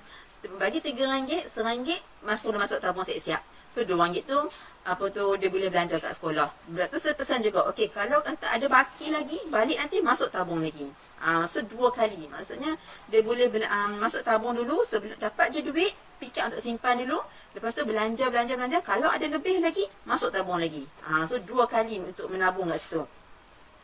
bagi 0.57 0.79
RM3, 0.81 1.49
RM1 1.49 1.89
masuk 2.25 2.55
dah 2.55 2.59
masuk 2.61 2.79
tabung 2.81 3.05
siap-siap. 3.05 3.41
So 3.69 3.83
RM2 3.83 4.23
tu 4.23 4.39
apa 4.85 5.09
tu 5.09 5.33
dia 5.41 5.49
boleh 5.49 5.67
belanja 5.73 5.97
kat 5.97 6.13
sekolah. 6.13 6.47
Budak 6.69 6.93
tu 6.93 6.97
saya 7.01 7.17
pesan 7.17 7.41
juga, 7.41 7.65
okey 7.73 7.89
kalau 7.89 8.21
kata 8.21 8.53
ada 8.53 8.65
baki 8.69 9.09
lagi, 9.09 9.41
balik 9.49 9.81
nanti 9.81 9.99
masuk 9.99 10.29
tabung 10.29 10.61
lagi. 10.61 10.85
Uh, 11.25 11.41
so 11.49 11.65
dua 11.65 11.89
kali. 11.89 12.29
Maksudnya 12.29 12.77
dia 13.09 13.25
boleh 13.25 13.49
um, 13.49 13.97
masuk 13.97 14.21
tabung 14.21 14.53
dulu 14.53 14.85
sebelum 14.85 15.17
dapat 15.17 15.49
je 15.49 15.65
duit, 15.65 15.91
fikir 16.21 16.45
untuk 16.45 16.61
simpan 16.61 17.01
dulu. 17.01 17.17
Lepas 17.57 17.73
tu 17.73 17.81
belanja 17.81 18.29
belanja 18.29 18.53
belanja, 18.53 18.79
kalau 18.85 19.09
ada 19.09 19.25
lebih 19.25 19.57
lagi, 19.59 19.89
masuk 20.05 20.29
tabung 20.29 20.61
lagi. 20.61 20.85
Uh, 21.09 21.25
so 21.25 21.41
dua 21.41 21.65
kali 21.65 21.97
untuk 21.97 22.29
menabung 22.29 22.69
kat 22.69 22.79
situ. 22.79 23.01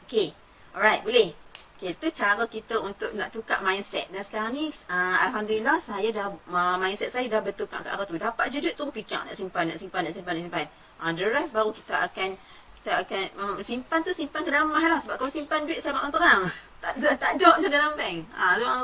Okey. 0.06 0.38
Alright, 0.72 1.02
boleh. 1.04 1.34
Okay, 1.82 1.98
itu 1.98 2.14
cara 2.14 2.46
kita 2.46 2.78
untuk 2.78 3.10
nak 3.18 3.34
tukar 3.34 3.58
mindset. 3.66 4.06
Dan 4.14 4.22
sekarang 4.22 4.54
ni, 4.54 4.70
uh, 4.86 5.18
Alhamdulillah, 5.26 5.82
saya 5.82 6.14
dah, 6.14 6.30
uh, 6.30 6.78
mindset 6.78 7.10
saya 7.10 7.26
dah 7.26 7.42
bertukar 7.42 7.82
ke 7.82 7.90
arah 7.90 8.06
tu. 8.06 8.22
Dapat 8.22 8.54
je 8.54 8.62
duit 8.62 8.78
tu, 8.78 8.86
fikir 8.94 9.18
nak 9.26 9.34
simpan, 9.34 9.66
nak 9.66 9.82
simpan, 9.82 10.06
nak 10.06 10.14
simpan, 10.14 10.38
nak 10.38 10.44
simpan. 10.46 10.66
Uh, 11.02 11.10
the 11.18 11.26
rest 11.26 11.58
baru 11.58 11.74
kita 11.74 12.06
akan, 12.06 12.38
kita 12.78 13.02
akan, 13.02 13.24
uh, 13.34 13.58
simpan 13.66 14.06
tu 14.06 14.14
simpan 14.14 14.46
ke 14.46 14.54
dalam 14.54 14.70
rumah 14.70 14.94
lah. 14.94 15.02
Sebab 15.02 15.26
kalau 15.26 15.32
simpan 15.34 15.66
duit 15.66 15.82
saya 15.82 15.98
orang 15.98 16.14
terang. 16.14 16.42
tak 16.86 16.94
ada, 17.02 17.10
tak 17.18 17.32
ada 17.42 17.50
je 17.58 17.68
dalam 17.74 17.98
bank. 17.98 18.18
Uh, 18.30 18.54
terang 18.62 18.82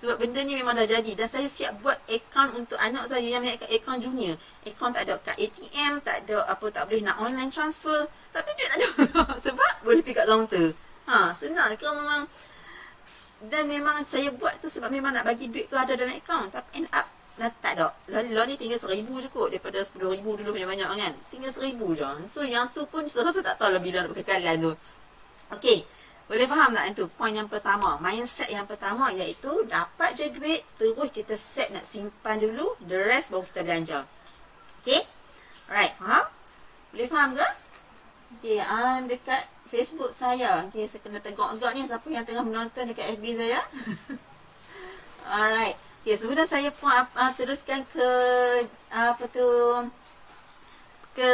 Sebab 0.00 0.16
benda 0.16 0.40
ni 0.40 0.52
memang 0.56 0.72
dah 0.72 0.88
jadi. 0.88 1.12
Dan 1.12 1.28
saya 1.28 1.44
siap 1.44 1.84
buat 1.84 2.00
account 2.08 2.56
untuk 2.56 2.80
anak 2.80 3.04
saya 3.04 3.36
yang 3.36 3.44
punya 3.44 3.60
account 3.68 4.00
junior. 4.00 4.40
Account 4.64 4.96
tak 4.96 5.04
ada 5.04 5.20
kat 5.20 5.36
ATM, 5.36 6.00
tak 6.00 6.24
ada 6.24 6.48
apa, 6.48 6.72
tak 6.72 6.88
boleh 6.88 7.04
nak 7.04 7.20
online 7.20 7.52
transfer. 7.52 8.08
Tapi 8.32 8.48
duit 8.56 8.68
tak 8.72 8.76
ada. 8.80 8.88
Sebab 9.44 9.84
boleh 9.84 10.00
pergi 10.00 10.16
kat 10.16 10.24
counter. 10.24 10.72
Ha, 11.10 11.34
senang 11.34 11.74
ke 11.74 11.90
memang 11.90 12.30
dan 13.50 13.66
memang 13.66 14.06
saya 14.06 14.30
buat 14.30 14.62
tu 14.62 14.70
sebab 14.70 14.94
memang 14.94 15.10
nak 15.10 15.26
bagi 15.26 15.50
duit 15.50 15.66
tu 15.66 15.74
ada 15.74 15.98
dalam 15.98 16.14
akaun 16.14 16.46
tapi 16.54 16.84
end 16.84 16.88
up 16.94 17.10
dah 17.40 17.50
tak 17.64 17.72
ada. 17.80 17.88
Lalu 18.12 18.52
ni 18.52 18.54
tinggal 18.60 18.76
seribu 18.76 19.16
je 19.16 19.32
kot 19.32 19.48
daripada 19.48 19.80
sepuluh 19.80 20.12
ribu 20.12 20.36
dulu 20.36 20.52
banyak-banyak 20.52 20.88
kan. 20.92 21.14
Tinggal 21.32 21.50
seribu 21.50 21.96
je. 21.96 22.04
So 22.28 22.44
yang 22.44 22.68
tu 22.70 22.84
pun 22.84 23.08
saya 23.08 23.32
rasa 23.32 23.40
tak 23.40 23.56
tahu 23.56 23.72
lah 23.72 23.80
bila 23.80 24.04
nak 24.04 24.12
kekekalan 24.12 24.56
tu. 24.60 24.72
Okay. 25.56 25.88
Boleh 26.30 26.46
faham 26.46 26.70
tak 26.76 26.94
itu? 26.94 27.10
Poin 27.16 27.34
yang 27.34 27.50
pertama. 27.50 27.98
Mindset 27.98 28.52
yang 28.52 28.68
pertama 28.68 29.10
iaitu 29.10 29.66
dapat 29.66 30.14
je 30.14 30.30
duit 30.30 30.62
terus 30.78 31.10
kita 31.10 31.34
set 31.34 31.72
nak 31.72 31.82
simpan 31.82 32.38
dulu. 32.38 32.76
The 32.84 33.08
rest 33.08 33.32
baru 33.34 33.42
kita 33.50 33.60
belanja. 33.66 33.98
Okay. 34.84 35.02
Alright. 35.66 35.96
Faham? 35.96 36.28
Boleh 36.92 37.08
faham 37.08 37.30
ke? 37.34 37.48
Okay. 38.38 38.60
Uh, 38.60 39.00
dekat 39.08 39.48
Facebook 39.70 40.10
saya. 40.10 40.66
Okay, 40.66 40.82
saya 40.90 41.00
kena 41.06 41.22
tegak 41.22 41.54
juga 41.54 41.70
ni 41.70 41.86
siapa 41.86 42.10
yang 42.10 42.26
tengah 42.26 42.42
menonton 42.42 42.90
dekat 42.90 43.14
FB 43.14 43.24
saya. 43.38 43.62
Alright. 45.38 45.78
Okay, 46.02 46.18
sebelum 46.18 46.42
saya 46.42 46.74
pun 46.74 46.90
uh, 46.90 47.30
teruskan 47.38 47.86
ke 47.94 48.08
apa 48.90 49.24
tu 49.30 49.46
ke 51.14 51.30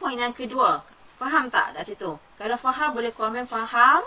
poin 0.00 0.16
yang 0.16 0.32
kedua. 0.32 0.80
Faham 1.12 1.52
tak 1.52 1.76
kat 1.76 1.84
situ? 1.92 2.16
Kalau 2.40 2.56
faham 2.56 2.96
boleh 2.96 3.12
komen 3.12 3.44
faham. 3.44 4.00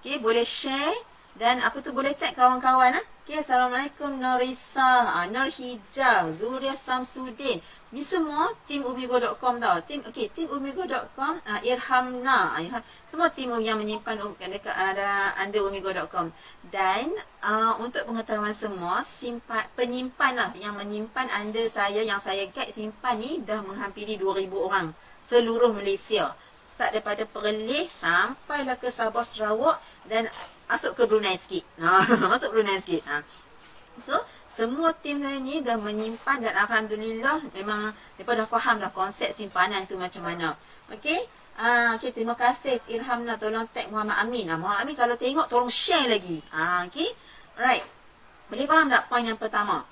Okay, 0.00 0.16
boleh 0.16 0.42
share 0.42 0.96
dan 1.36 1.60
apa 1.60 1.84
tu 1.84 1.92
boleh 1.92 2.16
tag 2.16 2.32
kawan-kawan 2.32 2.96
ah. 2.96 3.04
Okay, 3.22 3.38
Assalamualaikum 3.38 4.18
Norisa, 4.18 5.06
uh, 5.14 5.26
Nur 5.30 5.46
Hijab, 5.46 6.32
Zuria 6.34 6.74
Samsudin. 6.74 7.62
Ni 7.92 8.00
semua 8.00 8.48
tim 8.64 8.80
umigo.com 8.88 9.60
tau. 9.60 9.76
Tim 9.84 10.00
okey, 10.08 10.32
tim 10.32 10.48
umigo.com, 10.48 11.44
uh, 11.44 11.60
Irhamna, 11.60 12.56
uh, 12.56 12.80
semua 13.04 13.28
tim 13.28 13.52
yang 13.60 13.76
menyimpan 13.76 14.16
dekat 14.40 14.72
ada 14.72 15.36
under 15.36 15.60
umigo.com. 15.60 16.32
Dan 16.72 17.12
uh, 17.44 17.76
untuk 17.84 18.08
pengetahuan 18.08 18.56
semua, 18.56 19.04
simpan 19.04 19.68
penyimpan 19.76 20.32
lah 20.32 20.50
yang 20.56 20.72
menyimpan 20.72 21.28
under 21.36 21.68
saya 21.68 22.00
yang 22.00 22.16
saya 22.16 22.48
guide 22.48 22.72
simpan 22.72 23.20
ni 23.20 23.44
dah 23.44 23.60
menghampiri 23.60 24.16
2000 24.16 24.48
orang 24.56 24.96
seluruh 25.20 25.76
Malaysia. 25.76 26.32
Start 26.72 26.96
daripada 26.96 27.28
Perlis 27.28 27.92
sampailah 27.92 28.80
ke 28.80 28.88
Sabah 28.88 29.20
Sarawak 29.20 29.76
dan 30.08 30.32
masuk 30.64 30.96
ke 30.96 31.04
Brunei 31.04 31.36
sikit. 31.36 31.68
Ha, 31.76 32.08
masuk 32.32 32.56
Brunei 32.56 32.80
sikit. 32.80 33.04
Ha. 33.04 33.20
So, 34.00 34.16
semua 34.48 34.96
tim 34.96 35.20
saya 35.20 35.36
ni 35.36 35.60
dah 35.60 35.76
menyimpan 35.76 36.40
dan 36.40 36.54
Alhamdulillah 36.64 37.44
memang 37.52 37.92
mereka 38.16 38.32
dah 38.32 38.48
faham 38.48 38.80
dah 38.80 38.88
konsep 38.88 39.28
simpanan 39.32 39.84
tu 39.84 40.00
macam 40.00 40.24
mana. 40.24 40.56
Okey? 40.88 41.28
Ha, 41.60 42.00
okay, 42.00 42.16
terima 42.16 42.32
kasih 42.32 42.80
Irhamna 42.88 43.36
tolong 43.36 43.68
tag 43.68 43.92
Muhammad 43.92 44.16
Amin. 44.16 44.48
Ha, 44.48 44.56
Muhammad 44.56 44.88
Amin 44.88 44.96
kalau 44.96 45.20
tengok 45.20 45.52
tolong 45.52 45.68
share 45.68 46.08
lagi. 46.08 46.40
Ha, 46.48 46.88
okay? 46.88 47.12
Alright. 47.60 47.84
Boleh 48.48 48.64
faham 48.64 48.88
tak 48.88 49.04
poin 49.12 49.24
yang 49.24 49.36
pertama? 49.36 49.84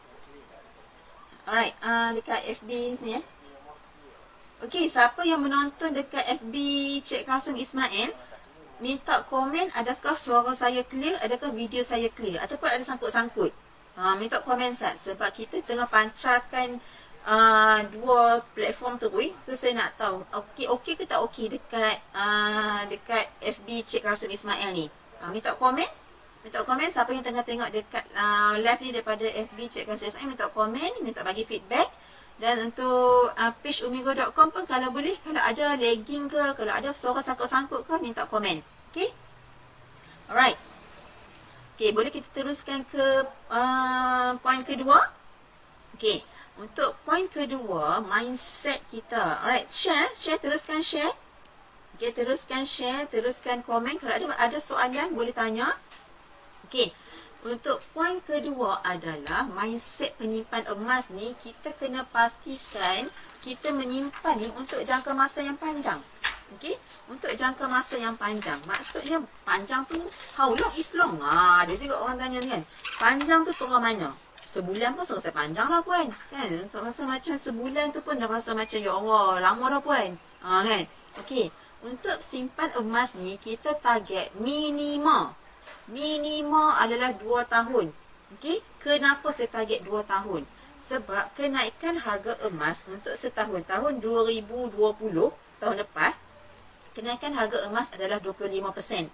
Alright. 1.45 1.77
Uh, 1.85 2.17
dekat 2.17 2.41
FB 2.61 2.69
ni 3.05 3.21
eh. 3.21 3.25
Okey, 4.61 4.93
siapa 4.93 5.25
yang 5.25 5.41
menonton 5.41 5.97
dekat 5.97 6.21
FB 6.41 6.55
Cik 7.01 7.25
Kasim 7.25 7.57
Ismail, 7.57 8.13
minta 8.81 9.25
komen 9.25 9.73
adakah 9.73 10.17
suara 10.17 10.53
saya 10.53 10.85
clear, 10.85 11.17
adakah 11.25 11.49
video 11.49 11.81
saya 11.81 12.13
clear 12.13 12.41
ataupun 12.45 12.69
ada 12.69 12.85
sangkut-sangkut. 12.85 13.53
Ha, 14.01 14.17
minta 14.17 14.41
komen 14.41 14.73
Sat 14.73 14.97
sebab 14.97 15.29
kita 15.29 15.61
tengah 15.61 15.85
pancarkan 15.85 16.81
uh, 17.29 17.85
dua 17.93 18.41
platform 18.57 18.97
tu 18.97 19.13
weh. 19.13 19.37
So 19.45 19.53
saya 19.53 19.77
nak 19.77 20.01
tahu 20.01 20.25
okey 20.25 20.73
okey 20.73 20.97
ke 20.97 21.05
tak 21.05 21.21
okey 21.29 21.53
dekat 21.53 22.01
uh, 22.17 22.89
dekat 22.89 23.29
FB 23.45 23.69
Cik 23.85 24.09
Rasul 24.09 24.33
Ismail 24.33 24.73
ni. 24.73 24.89
Ha, 25.21 25.29
minta 25.29 25.53
komen. 25.53 25.85
Minta 26.41 26.65
komen 26.65 26.89
siapa 26.89 27.13
yang 27.13 27.21
tengah 27.21 27.45
tengok 27.45 27.69
dekat 27.69 28.09
uh, 28.17 28.57
live 28.57 28.81
ni 28.81 28.91
daripada 28.97 29.29
FB 29.29 29.59
Cik 29.69 29.85
Rasul 29.85 30.09
Ismail 30.09 30.33
minta 30.33 30.49
komen, 30.49 31.05
minta 31.05 31.21
bagi 31.21 31.45
feedback. 31.45 31.93
Dan 32.41 32.73
untuk 32.73 33.37
uh, 33.37 33.53
page 33.61 33.85
umigo.com 33.85 34.49
pun 34.49 34.65
kalau 34.65 34.89
boleh, 34.89 35.13
kalau 35.21 35.45
ada 35.45 35.77
lagging 35.77 36.25
ke, 36.25 36.57
kalau 36.57 36.73
ada 36.73 36.89
suara 36.97 37.21
sangkut-sangkut 37.21 37.85
ke, 37.85 38.01
minta 38.01 38.25
komen. 38.25 38.65
Okay? 38.89 39.13
Alright. 40.25 40.70
Okay, 41.81 41.97
boleh 41.97 42.13
kita 42.13 42.29
teruskan 42.37 42.85
ke 42.85 43.25
uh, 43.49 44.37
poin 44.45 44.61
kedua? 44.69 45.01
Okay, 45.97 46.21
untuk 46.61 46.93
poin 47.09 47.25
kedua, 47.25 48.05
mindset 48.05 48.85
kita. 48.93 49.41
Alright, 49.41 49.65
share, 49.65 50.13
share, 50.13 50.37
teruskan 50.37 50.85
share. 50.85 51.09
Okay, 51.97 52.13
teruskan 52.13 52.69
share, 52.69 53.09
teruskan 53.09 53.65
komen. 53.65 53.97
Kalau 53.97 54.13
ada 54.13 54.29
ada 54.37 54.59
soalan, 54.61 55.17
boleh 55.17 55.33
tanya. 55.33 55.73
Okay, 56.69 56.93
untuk 57.49 57.81
poin 57.97 58.21
kedua 58.29 58.85
adalah 58.85 59.49
mindset 59.49 60.13
penyimpan 60.21 60.69
emas 60.77 61.09
ni 61.09 61.33
kita 61.41 61.73
kena 61.81 62.05
pastikan 62.13 63.09
kita 63.41 63.73
menyimpan 63.73 64.37
ni 64.37 64.53
untuk 64.53 64.85
jangka 64.85 65.17
masa 65.17 65.49
yang 65.49 65.57
panjang. 65.57 66.05
Okey, 66.59 66.75
untuk 67.07 67.31
jangka 67.31 67.71
masa 67.71 67.95
yang 67.95 68.19
panjang. 68.19 68.59
Maksudnya 68.67 69.23
panjang 69.47 69.87
tu 69.87 70.03
how 70.35 70.51
long 70.51 70.75
is 70.75 70.91
long? 70.99 71.15
Ah, 71.23 71.63
ada 71.63 71.75
juga 71.79 72.03
orang 72.03 72.19
tanya 72.19 72.39
ni 72.43 72.49
kan. 72.51 72.63
Panjang 72.99 73.47
tu 73.47 73.55
turun 73.55 73.79
mana? 73.79 74.11
Sebulan 74.51 74.99
pun 74.99 75.07
rasa 75.07 75.31
panjang 75.31 75.71
lah 75.71 75.79
puan. 75.79 76.11
Kan? 76.35 76.51
Untuk 76.67 76.83
rasa 76.83 77.07
macam 77.07 77.39
sebulan 77.39 77.95
tu 77.95 78.03
pun 78.03 78.19
dah 78.19 78.27
rasa 78.27 78.51
macam 78.51 78.83
ya 78.83 78.93
Allah, 78.99 79.39
lama 79.39 79.65
dah 79.79 79.83
puan. 79.83 80.19
Ah 80.43 80.67
kan? 80.67 80.91
Okey, 81.23 81.55
untuk 81.87 82.19
simpan 82.19 82.75
emas 82.75 83.15
ni 83.15 83.39
kita 83.39 83.79
target 83.79 84.35
minima 84.35 85.39
minima 85.91 86.79
adalah 86.83 87.15
2 87.15 87.47
tahun. 87.47 87.95
Okey, 88.39 88.63
kenapa 88.83 89.31
saya 89.31 89.51
target 89.51 89.87
2 89.87 90.03
tahun? 90.07 90.47
Sebab 90.81 91.35
kenaikan 91.37 92.01
harga 92.01 92.39
emas 92.47 92.87
untuk 92.91 93.15
setahun 93.15 93.67
tahun 93.69 94.01
2020 94.01 94.73
tahun 95.61 95.77
lepas 95.85 96.30
kenaikan 96.97 97.33
harga 97.35 97.67
emas 97.67 97.93
adalah 97.95 98.19
25%. 98.19 99.09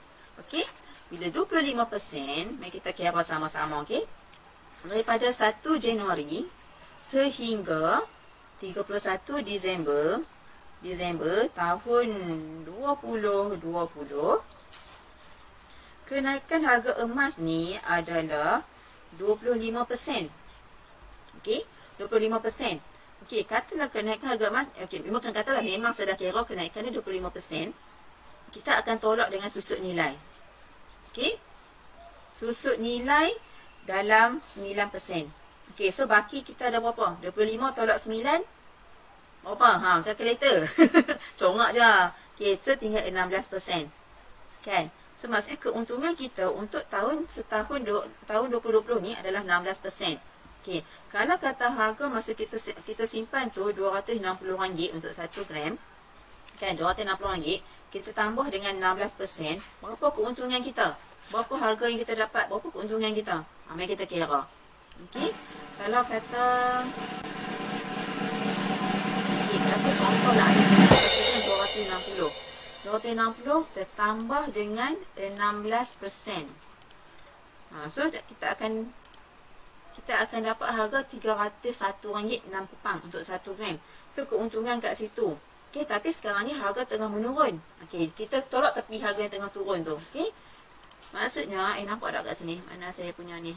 Okey? 0.44 0.64
Bila 1.06 1.30
25%, 1.30 2.58
mari 2.58 2.70
kita 2.74 2.90
kira 2.90 3.22
sama-sama, 3.22 3.80
okey? 3.86 4.02
Daripada 4.86 5.30
1 5.30 5.78
Januari 5.78 6.46
sehingga 6.96 8.02
31 8.58 9.44
Disember 9.44 10.24
Disember 10.80 11.48
tahun 11.56 12.08
2020 12.64 13.60
kenaikan 16.06 16.62
harga 16.62 16.92
emas 17.02 17.36
ni 17.40 17.74
adalah 17.84 18.62
25%. 19.18 20.28
Okey, 21.42 21.64
25%. 21.98 22.95
Okey, 23.26 23.42
katalah 23.42 23.90
kenaikan 23.90 24.38
harga 24.38 24.54
emas, 24.54 24.70
okey, 24.86 25.02
memang 25.02 25.18
kan 25.18 25.34
katalah 25.34 25.58
memang 25.58 25.90
sudah 25.90 26.14
kira 26.14 26.46
kenaikan 26.46 26.86
dia 26.86 26.94
25%. 26.94 27.74
Kita 28.54 28.78
akan 28.78 29.02
tolak 29.02 29.34
dengan 29.34 29.50
susut 29.50 29.82
nilai. 29.82 30.14
Okey. 31.10 31.34
Susut 32.30 32.78
nilai 32.78 33.34
dalam 33.82 34.38
9%. 34.38 35.26
Okey, 35.74 35.90
so 35.90 36.06
baki 36.06 36.46
kita 36.46 36.70
ada 36.70 36.78
berapa? 36.78 37.18
25 37.18 37.74
tolak 37.74 37.98
9. 37.98 38.46
Berapa? 39.42 39.70
Ha, 39.74 39.90
kalkulator. 40.06 40.70
Congak 41.42 41.70
je. 41.74 41.92
Okey, 42.38 42.62
so 42.62 42.78
tinggal 42.78 43.02
16%. 43.10 43.90
Kan? 44.62 44.94
So 45.18 45.26
maksudnya 45.26 45.58
keuntungan 45.58 46.14
kita 46.14 46.46
untuk 46.46 46.86
tahun 46.86 47.26
setahun 47.26 47.82
tahun 48.30 48.46
2020 48.54 49.02
ni 49.02 49.18
adalah 49.18 49.42
16%. 49.42 50.36
Okey, 50.66 50.83
kalau 51.14 51.38
kata 51.38 51.70
harga 51.70 52.11
masa 52.11 52.35
kita 52.35 52.59
kita 52.59 53.07
simpan 53.07 53.46
tu 53.55 53.70
RM260 53.70 54.98
untuk 54.98 55.14
1 55.14 55.46
gram, 55.46 55.79
kan 56.59 56.74
RM260, 56.74 57.62
kita 57.94 58.11
tambah 58.11 58.50
dengan 58.50 58.98
16%, 58.98 59.62
berapa 59.79 60.11
keuntungan 60.11 60.59
kita? 60.59 60.98
Berapa 61.31 61.55
harga 61.55 61.87
yang 61.87 62.02
kita 62.02 62.18
dapat? 62.18 62.50
Berapa 62.50 62.66
keuntungan 62.74 63.14
kita? 63.14 63.46
Ha, 63.46 63.79
mari 63.79 63.94
kita 63.94 64.11
kira. 64.11 64.26
Okey, 65.07 65.31
kalau 65.79 66.02
kata 66.02 66.46
Okey, 69.46 69.59
kata 69.62 69.90
contohlah 70.02 70.50
ada 70.50 70.62
260. 71.46 72.26
260 72.90 73.70
tertambah 73.70 74.50
dengan 74.50 74.98
16%. 75.14 75.31
Ha, 77.70 77.87
so 77.87 78.11
kita 78.11 78.59
akan 78.59 78.90
kita 79.96 80.28
akan 80.28 80.40
dapat 80.52 80.68
harga 80.76 81.00
RM301.6 81.09 83.06
untuk 83.09 83.22
1 83.24 83.56
gram. 83.56 83.76
So 84.12 84.28
keuntungan 84.28 84.76
kat 84.78 84.94
situ. 84.94 85.35
Okey, 85.72 85.85
tapi 85.88 86.09
sekarang 86.09 86.48
ni 86.48 86.56
harga 86.56 86.88
tengah 86.88 87.09
menurun. 87.09 87.61
Okey, 87.85 88.12
kita 88.16 88.44
tolak 88.48 88.76
tepi 88.76 88.96
harga 89.00 89.20
yang 89.24 89.32
tengah 89.32 89.52
turun 89.52 89.85
tu. 89.85 89.96
Okey. 90.12 90.32
Maksudnya, 91.12 91.80
eh 91.80 91.85
nampak 91.85 92.12
tak 92.12 92.28
kat 92.28 92.35
sini? 92.44 92.61
Mana 92.68 92.92
saya 92.92 93.12
punya 93.12 93.37
ni? 93.40 93.56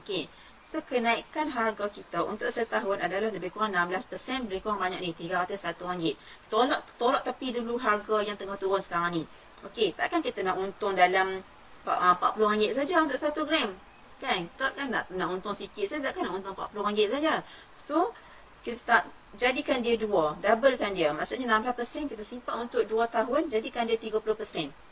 Okey. 0.00 0.28
So 0.60 0.84
kenaikan 0.84 1.48
harga 1.48 1.88
kita 1.88 2.20
untuk 2.28 2.52
setahun 2.52 3.00
adalah 3.00 3.32
lebih 3.32 3.48
kurang 3.52 3.72
16%, 3.72 4.44
lebih 4.48 4.60
kurang 4.60 4.84
banyak 4.84 5.00
ni, 5.00 5.16
RM301. 5.16 6.16
Tolak 6.52 6.80
tolak 7.00 7.24
tepi 7.24 7.56
dulu 7.56 7.80
harga 7.80 8.20
yang 8.20 8.36
tengah 8.36 8.60
turun 8.60 8.80
sekarang 8.80 9.16
ni. 9.16 9.22
Okey, 9.64 9.96
takkan 9.96 10.20
kita 10.20 10.44
nak 10.44 10.60
untung 10.60 10.92
dalam 10.92 11.40
RM40 11.88 12.68
ah, 12.68 12.72
saja 12.76 13.00
untuk 13.00 13.16
1 13.16 13.48
gram. 13.48 13.70
Kan? 14.20 14.46
Takkan 14.60 14.92
nak, 14.92 15.08
nak 15.16 15.28
untung 15.32 15.56
sikit 15.56 15.88
saja, 15.88 16.12
takkan 16.12 16.28
nak 16.28 16.44
untung 16.44 16.54
RM40 16.54 17.08
saja. 17.08 17.40
So, 17.80 18.12
kita 18.60 18.80
tak 18.84 19.02
jadikan 19.40 19.80
dia 19.80 19.96
dua, 19.96 20.36
doublekan 20.44 20.92
dia. 20.92 21.16
Maksudnya 21.16 21.48
16% 21.48 22.12
kita 22.12 22.22
simpan 22.22 22.68
untuk 22.68 22.84
2 22.84 23.08
tahun, 23.08 23.48
jadikan 23.48 23.88
dia 23.88 23.96
30%. 23.96 24.20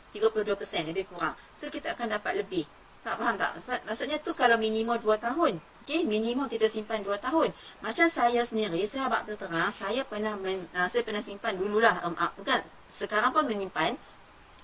32% 0.09 0.89
lebih 0.89 1.05
kurang. 1.13 1.37
So, 1.53 1.69
kita 1.69 1.93
akan 1.93 2.17
dapat 2.17 2.41
lebih. 2.41 2.65
Tak 3.05 3.21
faham 3.21 3.37
tak? 3.37 3.61
Maksudnya 3.85 4.19
tu 4.19 4.33
kalau 4.33 4.57
minimum 4.57 4.97
2 4.99 5.21
tahun. 5.21 5.61
Okay, 5.89 6.05
minimum 6.05 6.53
kita 6.53 6.69
simpan 6.69 7.01
2 7.01 7.17
tahun. 7.17 7.49
Macam 7.81 8.07
saya 8.13 8.45
sendiri, 8.45 8.85
saya 8.85 9.09
abang 9.09 9.25
terang, 9.25 9.73
saya 9.73 10.05
pernah 10.05 10.37
men, 10.37 10.69
uh, 10.77 10.85
saya 10.85 11.01
pernah 11.01 11.25
simpan 11.25 11.57
dululah. 11.57 12.05
Um, 12.05 12.13
uh, 12.13 12.29
bukan, 12.37 12.61
sekarang 12.93 13.33
pun 13.33 13.49
menyimpan. 13.49 13.97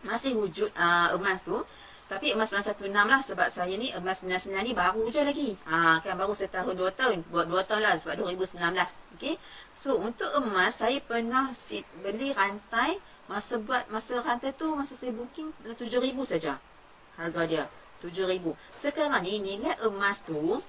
Masih 0.05 0.37
wujud 0.37 0.69
uh, 0.77 1.17
emas 1.17 1.41
tu. 1.41 1.65
Tapi 2.05 2.37
emas 2.37 2.53
916 2.53 2.93
lah 2.93 3.21
sebab 3.25 3.49
saya 3.49 3.75
ni 3.81 3.89
emas 3.97 4.21
99 4.21 4.53
ni 4.61 4.73
baru 4.77 5.09
je 5.09 5.23
lagi. 5.25 5.51
Ha, 5.65 6.05
kan 6.05 6.21
baru 6.21 6.37
setahun 6.37 6.77
2 6.77 6.93
tahun. 6.93 7.17
Buat 7.33 7.49
2 7.49 7.69
tahun 7.69 7.81
lah 7.81 7.93
sebab 7.97 8.29
2019. 8.29 8.61
Okay. 9.17 9.41
So 9.73 9.97
untuk 9.97 10.29
emas 10.37 10.85
saya 10.85 11.01
pernah 11.01 11.51
si, 11.57 11.81
beli 12.05 12.37
rantai. 12.37 13.01
Masa 13.25 13.57
buat 13.57 13.89
masa 13.89 14.21
rantai 14.21 14.53
tu 14.53 14.69
masa 14.77 14.93
saya 14.93 15.09
booking 15.17 15.49
7000 15.65 16.13
saja 16.29 16.61
harga 17.17 17.43
dia. 17.49 17.65
7,000. 18.05 18.53
Sekarang 18.77 19.25
ni 19.25 19.41
nilai 19.41 19.73
emas 19.81 20.21
tu 20.21 20.61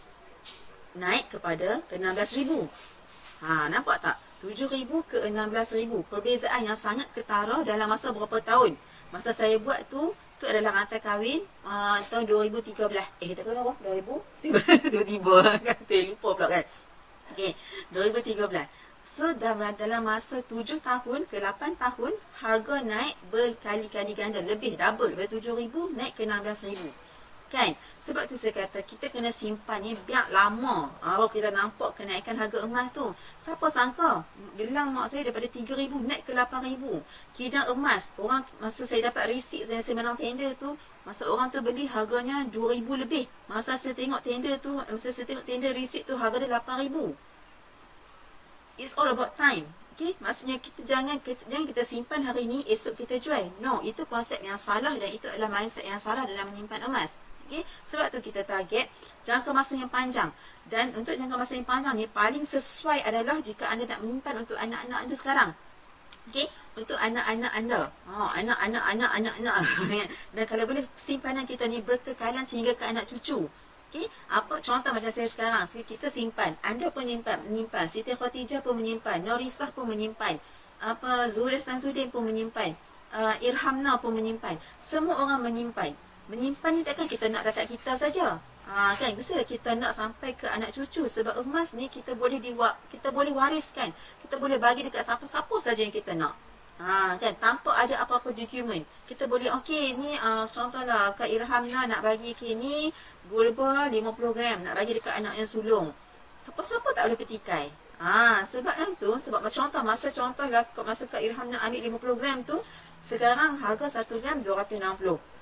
naik 0.96 1.36
kepada 1.36 1.84
16,000. 1.92 2.72
Ha, 3.44 3.68
nampak 3.68 4.00
tak? 4.00 4.16
7,000 4.40 4.88
ke 5.04 5.20
16,000. 5.28 6.08
Perbezaan 6.08 6.64
yang 6.64 6.78
sangat 6.80 7.12
ketara 7.12 7.60
dalam 7.68 7.92
masa 7.92 8.16
berapa 8.16 8.40
tahun. 8.40 8.80
Masa 9.12 9.36
saya 9.36 9.60
buat 9.60 9.84
tu, 9.92 10.16
tu 10.36 10.46
adalah 10.46 10.84
rantai 10.84 11.00
kahwin 11.00 11.42
uh, 11.64 12.00
tahun 12.12 12.28
2013. 12.28 12.76
Eh, 13.24 13.28
kita 13.32 13.42
kena 13.48 13.64
apa? 13.64 13.74
2000? 13.82 14.44
Tiba-tiba 14.92 15.36
kata, 15.64 15.98
lupa 16.12 16.30
pula 16.36 16.48
kan. 16.52 16.64
Okay, 17.32 17.52
2013. 17.92 18.68
So, 19.06 19.38
dalam, 19.38 19.78
dalam 19.78 20.02
masa 20.02 20.42
7 20.42 20.82
tahun 20.82 21.30
ke 21.30 21.38
8 21.38 21.78
tahun, 21.78 22.18
harga 22.42 22.76
naik 22.82 23.14
berkali-kali 23.30 24.18
ganda. 24.18 24.42
Lebih, 24.42 24.82
double. 24.82 25.14
Dari 25.14 25.30
7,000 25.30 25.94
naik 25.94 26.18
ke 26.18 26.26
16,000. 26.26 27.05
Kan? 27.54 27.78
Sebab 28.02 28.26
tu 28.26 28.36
saya 28.36 28.66
kata 28.66 28.82
kita 28.82 29.08
kena 29.14 29.30
simpan 29.30 29.80
ni 29.86 29.94
biar 29.94 30.28
lama. 30.34 30.90
Kalau 31.00 31.28
kita 31.30 31.54
nampak 31.54 31.96
kenaikan 31.98 32.36
harga 32.36 32.66
emas 32.66 32.90
tu. 32.92 33.14
Siapa 33.40 33.70
sangka? 33.70 34.26
Gelang 34.58 34.92
mak 34.92 35.08
saya 35.08 35.30
daripada 35.30 35.48
3,000 35.48 35.94
naik 36.04 36.26
ke 36.26 36.34
8,000. 36.34 37.06
Kijang 37.38 37.66
emas. 37.72 38.10
Orang 38.18 38.44
masa 38.58 38.84
saya 38.84 39.08
dapat 39.14 39.30
risik 39.32 39.64
saya, 39.64 39.80
saya 39.80 39.96
menang 39.96 40.18
tender 40.18 40.58
tu. 40.58 40.74
Masa 41.06 41.30
orang 41.30 41.54
tu 41.54 41.62
beli 41.62 41.86
harganya 41.86 42.42
2,000 42.50 42.82
lebih. 43.06 43.30
Masa 43.46 43.78
saya 43.78 43.94
tengok 43.94 44.26
tender 44.26 44.58
tu, 44.58 44.74
masa 44.82 45.14
saya 45.14 45.26
tengok 45.30 45.46
tender 45.46 45.72
risik 45.72 46.10
tu 46.10 46.18
harga 46.18 46.42
dia 46.42 46.50
8,000. 46.50 47.14
It's 48.76 48.98
all 48.98 49.08
about 49.08 49.38
time. 49.40 49.70
Okay, 49.96 50.12
maksudnya 50.20 50.60
kita 50.60 50.84
jangan 50.84 51.24
kita, 51.24 51.40
jangan 51.48 51.72
kita 51.72 51.84
simpan 51.88 52.20
hari 52.28 52.44
ni, 52.52 52.68
esok 52.68 53.00
kita 53.00 53.16
jual. 53.16 53.48
No, 53.64 53.80
itu 53.80 54.04
konsep 54.04 54.44
yang 54.44 54.60
salah 54.60 54.92
dan 54.92 55.08
itu 55.08 55.24
adalah 55.32 55.48
mindset 55.48 55.88
yang 55.88 55.96
salah 55.96 56.28
dalam 56.28 56.52
menyimpan 56.52 56.92
emas. 56.92 57.16
Okay? 57.46 57.62
Sebab 57.86 58.10
tu 58.10 58.20
kita 58.26 58.42
target 58.42 58.90
jangka 59.22 59.54
masa 59.54 59.78
yang 59.78 59.90
panjang. 59.90 60.34
Dan 60.66 60.98
untuk 60.98 61.14
jangka 61.14 61.38
masa 61.38 61.54
yang 61.54 61.68
panjang 61.68 61.94
ni 61.94 62.10
paling 62.10 62.42
sesuai 62.42 63.06
adalah 63.06 63.38
jika 63.38 63.70
anda 63.70 63.86
nak 63.86 64.02
menyimpan 64.02 64.36
untuk 64.42 64.58
anak-anak 64.58 65.00
anda 65.06 65.16
sekarang. 65.16 65.50
Okay? 66.34 66.50
Untuk 66.74 66.98
anak-anak 66.98 67.52
anda. 67.54 67.94
Oh, 68.10 68.30
anak-anak, 68.34 68.84
anak-anak, 68.84 69.34
anak. 69.40 69.56
Dan 70.36 70.44
kalau 70.50 70.66
boleh 70.66 70.84
simpanan 70.98 71.46
kita 71.46 71.70
ni 71.70 71.86
berkekalan 71.86 72.44
sehingga 72.44 72.74
ke 72.74 72.84
anak 72.84 73.06
cucu. 73.06 73.46
Okay? 73.94 74.10
Apa 74.28 74.60
contoh 74.60 74.92
macam 74.92 75.14
saya 75.14 75.30
sekarang. 75.30 75.64
Kita 75.70 76.10
simpan. 76.10 76.58
Anda 76.66 76.90
pun 76.90 77.06
menyimpan. 77.06 77.46
menyimpan. 77.48 77.86
Siti 77.86 78.12
Khotijah 78.12 78.66
pun 78.66 78.82
menyimpan. 78.82 79.22
Norisah 79.22 79.72
pun 79.72 79.88
menyimpan. 79.88 80.42
Apa 80.84 81.32
Zuhri 81.32 81.62
Samsudin 81.62 82.12
pun 82.12 82.28
menyimpan. 82.28 82.76
Uh, 83.16 83.32
Irhamna 83.40 83.96
pun 84.02 84.12
menyimpan. 84.12 84.60
Semua 84.84 85.16
orang 85.24 85.40
menyimpan 85.48 85.96
menyimpan 86.32 86.72
ni 86.74 86.82
takkan 86.82 87.06
kita 87.06 87.30
nak 87.30 87.46
dekat 87.46 87.70
kita 87.70 87.94
saja. 87.94 88.42
Ha, 88.66 88.98
kan 88.98 89.14
mestilah 89.14 89.46
kita 89.46 89.78
nak 89.78 89.94
sampai 89.94 90.34
ke 90.34 90.50
anak 90.50 90.74
cucu 90.74 91.06
sebab 91.06 91.38
emas 91.46 91.78
ni 91.78 91.86
kita 91.86 92.18
boleh 92.18 92.42
diwa 92.42 92.74
kita 92.90 93.14
boleh 93.14 93.30
wariskan. 93.30 93.94
Kita 94.26 94.42
boleh 94.42 94.58
bagi 94.58 94.82
dekat 94.82 95.06
siapa-siapa 95.06 95.54
saja 95.62 95.86
yang 95.86 95.94
kita 95.94 96.18
nak. 96.18 96.34
Ha, 96.82 97.16
kan 97.22 97.34
tanpa 97.38 97.78
ada 97.78 98.02
apa-apa 98.02 98.34
dokumen. 98.34 98.82
Kita 99.06 99.30
boleh 99.30 99.54
okey 99.62 99.96
ni 100.02 100.18
uh, 100.18 100.50
contohlah 100.50 101.14
Kak 101.14 101.30
Irhamna 101.30 101.86
nak 101.86 102.02
bagi 102.02 102.34
ke 102.34 102.58
ni 102.58 102.90
gulba 103.30 103.88
50 103.94 104.36
gram 104.36 104.58
nak 104.66 104.74
bagi 104.74 104.98
dekat 104.98 105.14
anak 105.14 105.38
yang 105.38 105.48
sulung. 105.48 105.88
Siapa-siapa 106.42 106.90
tak 106.98 107.06
boleh 107.06 107.20
petikai. 107.22 107.70
Ha, 108.02 108.44
sebab 108.44 108.76
yang 108.76 108.92
tu 108.98 109.14
sebab 109.14 109.46
contoh 109.46 109.82
masa 109.86 110.10
contohlah 110.10 110.66
masa 110.84 111.06
Kak 111.06 111.22
Irhamna 111.22 111.62
ambil 111.62 111.86
50 112.02 112.20
gram 112.20 112.38
tu 112.42 112.58
sekarang 113.06 113.62
harga 113.62 114.02
1 114.02 114.10
gram 114.26 114.42
260. 114.42 115.35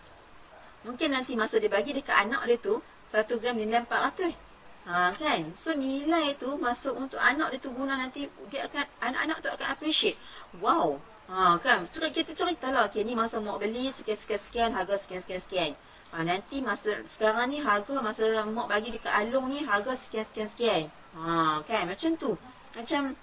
Mungkin 0.83 1.15
nanti 1.15 1.33
masa 1.39 1.59
dia 1.59 1.71
bagi 1.71 1.95
dekat 1.95 2.27
anak 2.27 2.43
dia 2.47 2.57
tu, 2.59 2.83
1 3.07 3.39
gram 3.39 3.55
nilai 3.55 3.83
400. 3.87 4.35
Ha, 4.83 5.15
kan? 5.15 5.55
So 5.55 5.71
nilai 5.71 6.35
tu 6.35 6.59
masuk 6.59 6.99
untuk 6.99 7.19
anak 7.23 7.55
dia 7.55 7.59
tu 7.63 7.71
guna 7.71 7.95
nanti, 7.95 8.27
dia 8.51 8.67
akan 8.67 8.83
anak-anak 8.99 9.37
tu 9.39 9.47
akan 9.47 9.67
appreciate. 9.71 10.19
Wow. 10.59 10.99
Ha, 11.31 11.55
kan? 11.63 11.87
So, 11.87 12.03
kita 12.03 12.35
cerita 12.35 12.67
lah, 12.67 12.91
okay, 12.91 13.07
ni 13.07 13.15
masa 13.15 13.39
mau 13.39 13.55
beli 13.55 13.87
sekian-sekian, 13.87 14.75
harga 14.75 14.99
sekian-sekian-sekian. 14.99 15.71
Ha, 16.11 16.21
nanti 16.21 16.59
masa 16.59 16.99
sekarang 17.07 17.49
ni 17.49 17.63
harga 17.63 17.95
masa 18.03 18.43
mau 18.43 18.67
bagi 18.67 18.91
dekat 18.91 19.09
alung 19.09 19.47
ni 19.47 19.63
harga 19.63 19.95
sekian-sekian-sekian. 19.95 20.91
Ha, 21.15 21.63
kan? 21.63 21.87
Macam 21.87 22.11
tu. 22.19 22.35
Macam 22.75 23.15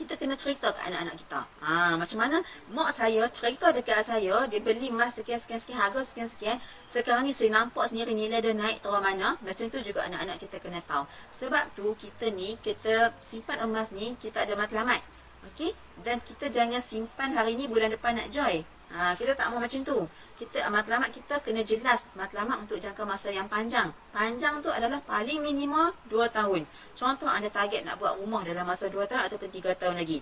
kita 0.00 0.16
kena 0.16 0.32
cerita 0.32 0.72
ke 0.72 0.80
anak-anak 0.80 1.20
kita. 1.20 1.40
Ha, 1.60 1.92
macam 2.00 2.18
mana 2.24 2.40
mak 2.72 2.96
saya 2.96 3.28
cerita 3.28 3.68
dekat 3.68 4.00
saya, 4.00 4.48
dia 4.48 4.60
beli 4.64 4.88
emas 4.88 5.20
sekian-sekian-sekian, 5.20 5.76
harga 5.76 6.00
sekian-sekian. 6.00 6.56
Sekarang 6.88 7.28
ni 7.28 7.36
saya 7.36 7.52
nampak 7.52 7.92
sendiri 7.92 8.16
nilai 8.16 8.40
dia 8.40 8.56
naik 8.56 8.80
terus 8.80 8.96
mana. 9.04 9.36
Macam 9.44 9.64
tu 9.68 9.78
juga 9.84 10.08
anak-anak 10.08 10.40
kita 10.40 10.56
kena 10.56 10.80
tahu. 10.88 11.04
Sebab 11.36 11.64
tu 11.76 11.92
kita 12.00 12.32
ni, 12.32 12.56
kita 12.64 13.12
simpan 13.20 13.60
emas 13.60 13.92
ni, 13.92 14.16
kita 14.16 14.48
ada 14.48 14.56
matlamat. 14.56 15.19
Okey? 15.48 15.72
Dan 16.04 16.20
kita 16.20 16.52
jangan 16.52 16.84
simpan 16.84 17.32
hari 17.32 17.56
ni 17.56 17.64
bulan 17.64 17.88
depan 17.88 18.16
nak 18.16 18.28
joy. 18.28 18.60
Ha, 18.90 19.14
kita 19.14 19.38
tak 19.38 19.54
mau 19.54 19.62
macam 19.62 19.86
tu. 19.86 20.02
Kita 20.34 20.66
matlamat 20.66 21.14
kita 21.14 21.38
kena 21.46 21.62
jelas 21.62 22.10
matlamat 22.18 22.58
untuk 22.66 22.82
jangka 22.82 23.06
masa 23.06 23.30
yang 23.30 23.46
panjang. 23.46 23.94
Panjang 24.10 24.58
tu 24.58 24.66
adalah 24.66 24.98
paling 25.06 25.38
minima 25.38 25.94
2 26.10 26.26
tahun. 26.26 26.66
Contoh 26.98 27.30
anda 27.30 27.46
target 27.46 27.86
nak 27.86 28.02
buat 28.02 28.18
rumah 28.18 28.42
dalam 28.42 28.66
masa 28.66 28.90
2 28.90 28.98
tahun 29.06 29.30
ataupun 29.30 29.46
3 29.46 29.78
tahun 29.78 29.94
lagi. 29.94 30.18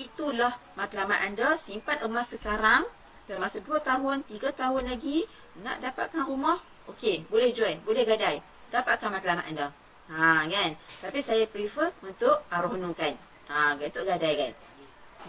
Itulah 0.00 0.56
matlamat 0.80 1.28
anda 1.28 1.60
simpan 1.60 2.00
emas 2.08 2.32
sekarang 2.32 2.88
dalam 3.28 3.44
masa 3.44 3.60
2 3.60 3.84
tahun, 3.84 4.24
3 4.24 4.48
tahun 4.54 4.82
lagi 4.88 5.28
nak 5.60 5.84
dapatkan 5.84 6.24
rumah, 6.24 6.56
okey, 6.88 7.28
boleh 7.28 7.52
join, 7.52 7.76
boleh 7.84 8.08
gadai. 8.08 8.40
Dapatkan 8.72 9.12
matlamat 9.12 9.44
anda. 9.44 9.66
Ha 10.08 10.46
kan. 10.46 10.70
Tapi 11.04 11.18
saya 11.20 11.44
prefer 11.44 11.92
untuk 12.00 12.48
arhunukan. 12.48 13.12
Ha, 13.46 13.78
untuk 13.78 14.02
gadai 14.02 14.34
kan. 14.34 14.52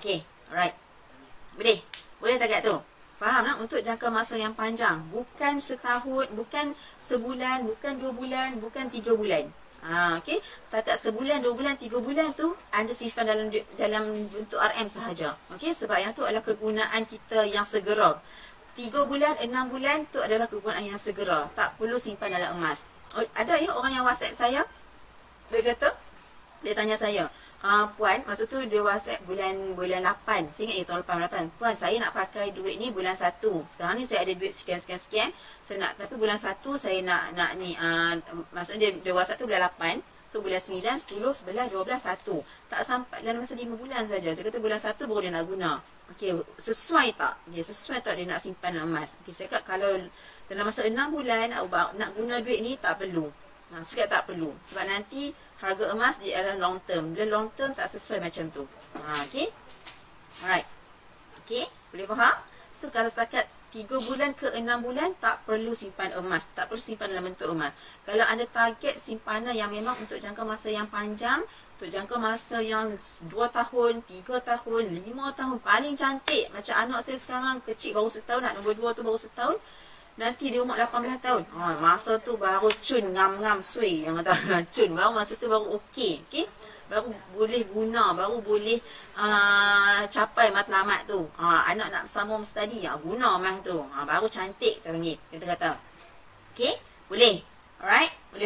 Okey, 0.02 0.26
alright. 0.50 0.76
Boleh. 1.58 1.80
Boleh 2.18 2.36
tak 2.42 2.66
tu? 2.66 2.76
Faham 3.18 3.46
tak? 3.46 3.58
Untuk 3.62 3.80
jangka 3.82 4.08
masa 4.14 4.38
yang 4.38 4.54
panjang. 4.54 5.02
Bukan 5.10 5.58
setahun, 5.58 6.30
bukan 6.34 6.78
sebulan, 7.02 7.66
bukan 7.66 7.98
dua 7.98 8.12
bulan, 8.14 8.58
bukan 8.62 8.90
tiga 8.94 9.14
bulan. 9.18 9.50
Ha, 9.86 10.18
okay? 10.22 10.42
Tak 10.74 10.98
sebulan, 10.98 11.42
dua 11.42 11.54
bulan, 11.54 11.78
tiga 11.78 12.02
bulan 12.02 12.34
tu 12.34 12.54
anda 12.74 12.94
simpan 12.94 13.30
dalam 13.30 13.54
dalam 13.78 14.26
bentuk 14.30 14.58
RM 14.58 14.90
sahaja. 14.90 15.38
Okay? 15.58 15.74
Sebab 15.74 15.98
yang 16.02 16.14
tu 16.18 16.26
adalah 16.26 16.46
kegunaan 16.46 17.06
kita 17.06 17.46
yang 17.46 17.66
segera. 17.66 18.18
Tiga 18.78 19.06
bulan, 19.10 19.38
enam 19.42 19.70
bulan 19.70 20.06
tu 20.10 20.22
adalah 20.22 20.46
kegunaan 20.46 20.86
yang 20.86 21.02
segera. 21.02 21.50
Tak 21.58 21.78
perlu 21.82 21.98
simpan 21.98 22.34
dalam 22.34 22.58
emas. 22.58 22.86
Oh, 23.18 23.26
ada 23.34 23.58
ya 23.58 23.74
orang 23.74 23.98
yang 23.98 24.06
whatsapp 24.06 24.34
saya. 24.34 24.62
Dia 25.50 25.62
kata, 25.74 25.90
dia 26.62 26.74
tanya 26.76 27.00
saya, 27.00 27.32
Uh, 27.58 27.90
puan, 27.98 28.22
masa 28.30 28.46
tu 28.46 28.62
dia 28.70 28.86
WhatsApp 28.86 29.26
bulan 29.26 29.74
bulan 29.74 30.06
8. 30.06 30.54
Saya 30.54 30.70
ingat 30.70 30.78
itu 30.78 30.94
tahun 30.94 31.26
8. 31.26 31.58
Puan, 31.58 31.74
saya 31.74 31.98
nak 31.98 32.14
pakai 32.14 32.54
duit 32.54 32.78
ni 32.78 32.94
bulan 32.94 33.18
1. 33.18 33.42
Sekarang 33.66 33.98
ni 33.98 34.06
saya 34.06 34.30
ada 34.30 34.34
duit 34.38 34.54
sekian 34.54 34.78
sekian 34.78 35.02
sekian. 35.02 35.30
Saya 35.66 35.82
nak 35.82 35.98
tapi 35.98 36.22
bulan 36.22 36.38
1 36.38 36.54
saya 36.78 37.02
nak 37.02 37.34
nak 37.34 37.58
ni 37.58 37.74
uh, 37.74 38.14
maksudnya 38.54 38.94
dia, 38.94 39.10
dia 39.10 39.14
WhatsApp 39.18 39.42
tu 39.42 39.50
bulan 39.50 39.74
8. 39.74 40.06
So 40.30 40.46
bulan 40.46 40.62
9, 40.62 40.86
10, 40.86 41.18
11, 41.18 41.74
12, 41.74 41.98
1. 41.98 42.70
Tak 42.70 42.82
sampai 42.86 43.18
dalam 43.26 43.42
masa 43.42 43.58
5 43.58 43.74
bulan 43.74 44.02
saja. 44.06 44.30
Saya 44.38 44.46
kata 44.46 44.62
bulan 44.62 44.78
1 44.78 45.10
baru 45.10 45.22
dia 45.26 45.32
nak 45.34 45.46
guna. 45.50 45.72
Okey, 46.14 46.32
sesuai 46.62 47.18
tak? 47.18 47.42
Okey, 47.50 47.64
sesuai 47.66 48.06
tak 48.06 48.22
dia 48.22 48.30
nak 48.30 48.38
simpan 48.38 48.78
emas? 48.78 49.18
Okey, 49.26 49.34
saya 49.34 49.50
kata 49.50 49.66
kalau 49.66 49.98
dalam 50.46 50.64
masa 50.70 50.86
6 50.86 50.94
bulan 50.94 51.50
nak, 51.50 51.66
nak 51.74 52.10
guna 52.14 52.38
duit 52.38 52.62
ni 52.62 52.78
tak 52.78 53.02
perlu. 53.02 53.34
Nah, 53.68 53.84
saya 53.84 54.08
tak 54.08 54.32
perlu. 54.32 54.56
Sebab 54.64 54.88
nanti 54.88 55.36
harga 55.60 55.92
emas 55.92 56.22
di 56.24 56.32
era 56.32 56.56
long 56.56 56.80
term. 56.88 57.12
Bila 57.12 57.26
long 57.28 57.48
term 57.56 57.76
tak 57.76 57.92
sesuai 57.92 58.24
macam 58.24 58.48
tu. 58.54 58.64
Ha, 58.96 59.28
okay. 59.28 59.52
Alright. 60.44 60.68
Okay. 61.44 61.68
Boleh 61.92 62.08
faham? 62.08 62.36
So, 62.72 62.94
kalau 62.94 63.10
setakat 63.10 63.50
3 63.74 63.90
bulan 64.08 64.32
ke 64.38 64.48
6 64.54 64.64
bulan, 64.80 65.12
tak 65.20 65.44
perlu 65.44 65.76
simpan 65.76 66.14
emas. 66.16 66.48
Tak 66.56 66.72
perlu 66.72 66.80
simpan 66.80 67.12
dalam 67.12 67.28
bentuk 67.28 67.52
emas. 67.52 67.76
Kalau 68.08 68.24
anda 68.24 68.48
target 68.48 68.96
simpanan 69.02 69.52
yang 69.52 69.74
memang 69.74 69.98
untuk 70.00 70.16
jangka 70.22 70.46
masa 70.48 70.72
yang 70.72 70.88
panjang, 70.88 71.44
untuk 71.78 71.90
jangka 71.92 72.16
masa 72.16 72.64
yang 72.64 72.96
2 72.96 73.30
tahun, 73.52 74.06
3 74.08 74.40
tahun, 74.40 74.84
5 74.94 75.38
tahun, 75.38 75.58
paling 75.60 75.94
cantik. 76.00 76.48
Macam 76.56 76.76
anak 76.80 77.00
saya 77.04 77.18
sekarang 77.20 77.60
kecil 77.66 77.98
baru 77.98 78.10
setahun, 78.10 78.42
nak 78.46 78.54
nombor 78.56 78.74
2 78.78 78.98
tu 78.98 79.02
baru 79.04 79.20
setahun. 79.20 79.58
Nanti 80.18 80.50
dia 80.50 80.62
umur 80.66 80.78
18 80.78 81.18
tahun. 81.22 81.44
Ha, 81.54 81.78
masa 81.82 82.18
tu 82.18 82.38
baru 82.42 82.70
cun 82.82 83.04
ngam-ngam 83.14 83.62
sui 83.62 84.06
yang 84.06 84.18
kata 84.22 84.34
cun. 84.76 84.90
Baru 84.94 85.12
masa 85.14 85.34
tu 85.38 85.50
baru 85.50 85.78
okey. 85.82 86.22
Okey. 86.30 86.46
Baru 86.88 87.12
boleh 87.34 87.68
guna, 87.68 88.16
baru 88.16 88.40
boleh 88.40 88.80
uh, 89.18 90.06
capai 90.08 90.54
matlamat 90.54 91.10
tu. 91.10 91.26
Ha, 91.42 91.74
anak 91.74 91.90
nak 91.90 92.06
sambung 92.06 92.46
study, 92.46 92.86
ha, 92.86 92.98
guna 93.02 93.42
mah 93.42 93.58
tu. 93.66 93.78
Ha, 93.82 94.06
baru 94.06 94.30
cantik 94.30 94.86
teringit. 94.86 95.18
Kita 95.34 95.46
kata. 95.58 95.70
Okey? 96.54 96.78
Boleh? 97.10 97.42
Alright? 97.82 98.14
Boleh 98.30 98.46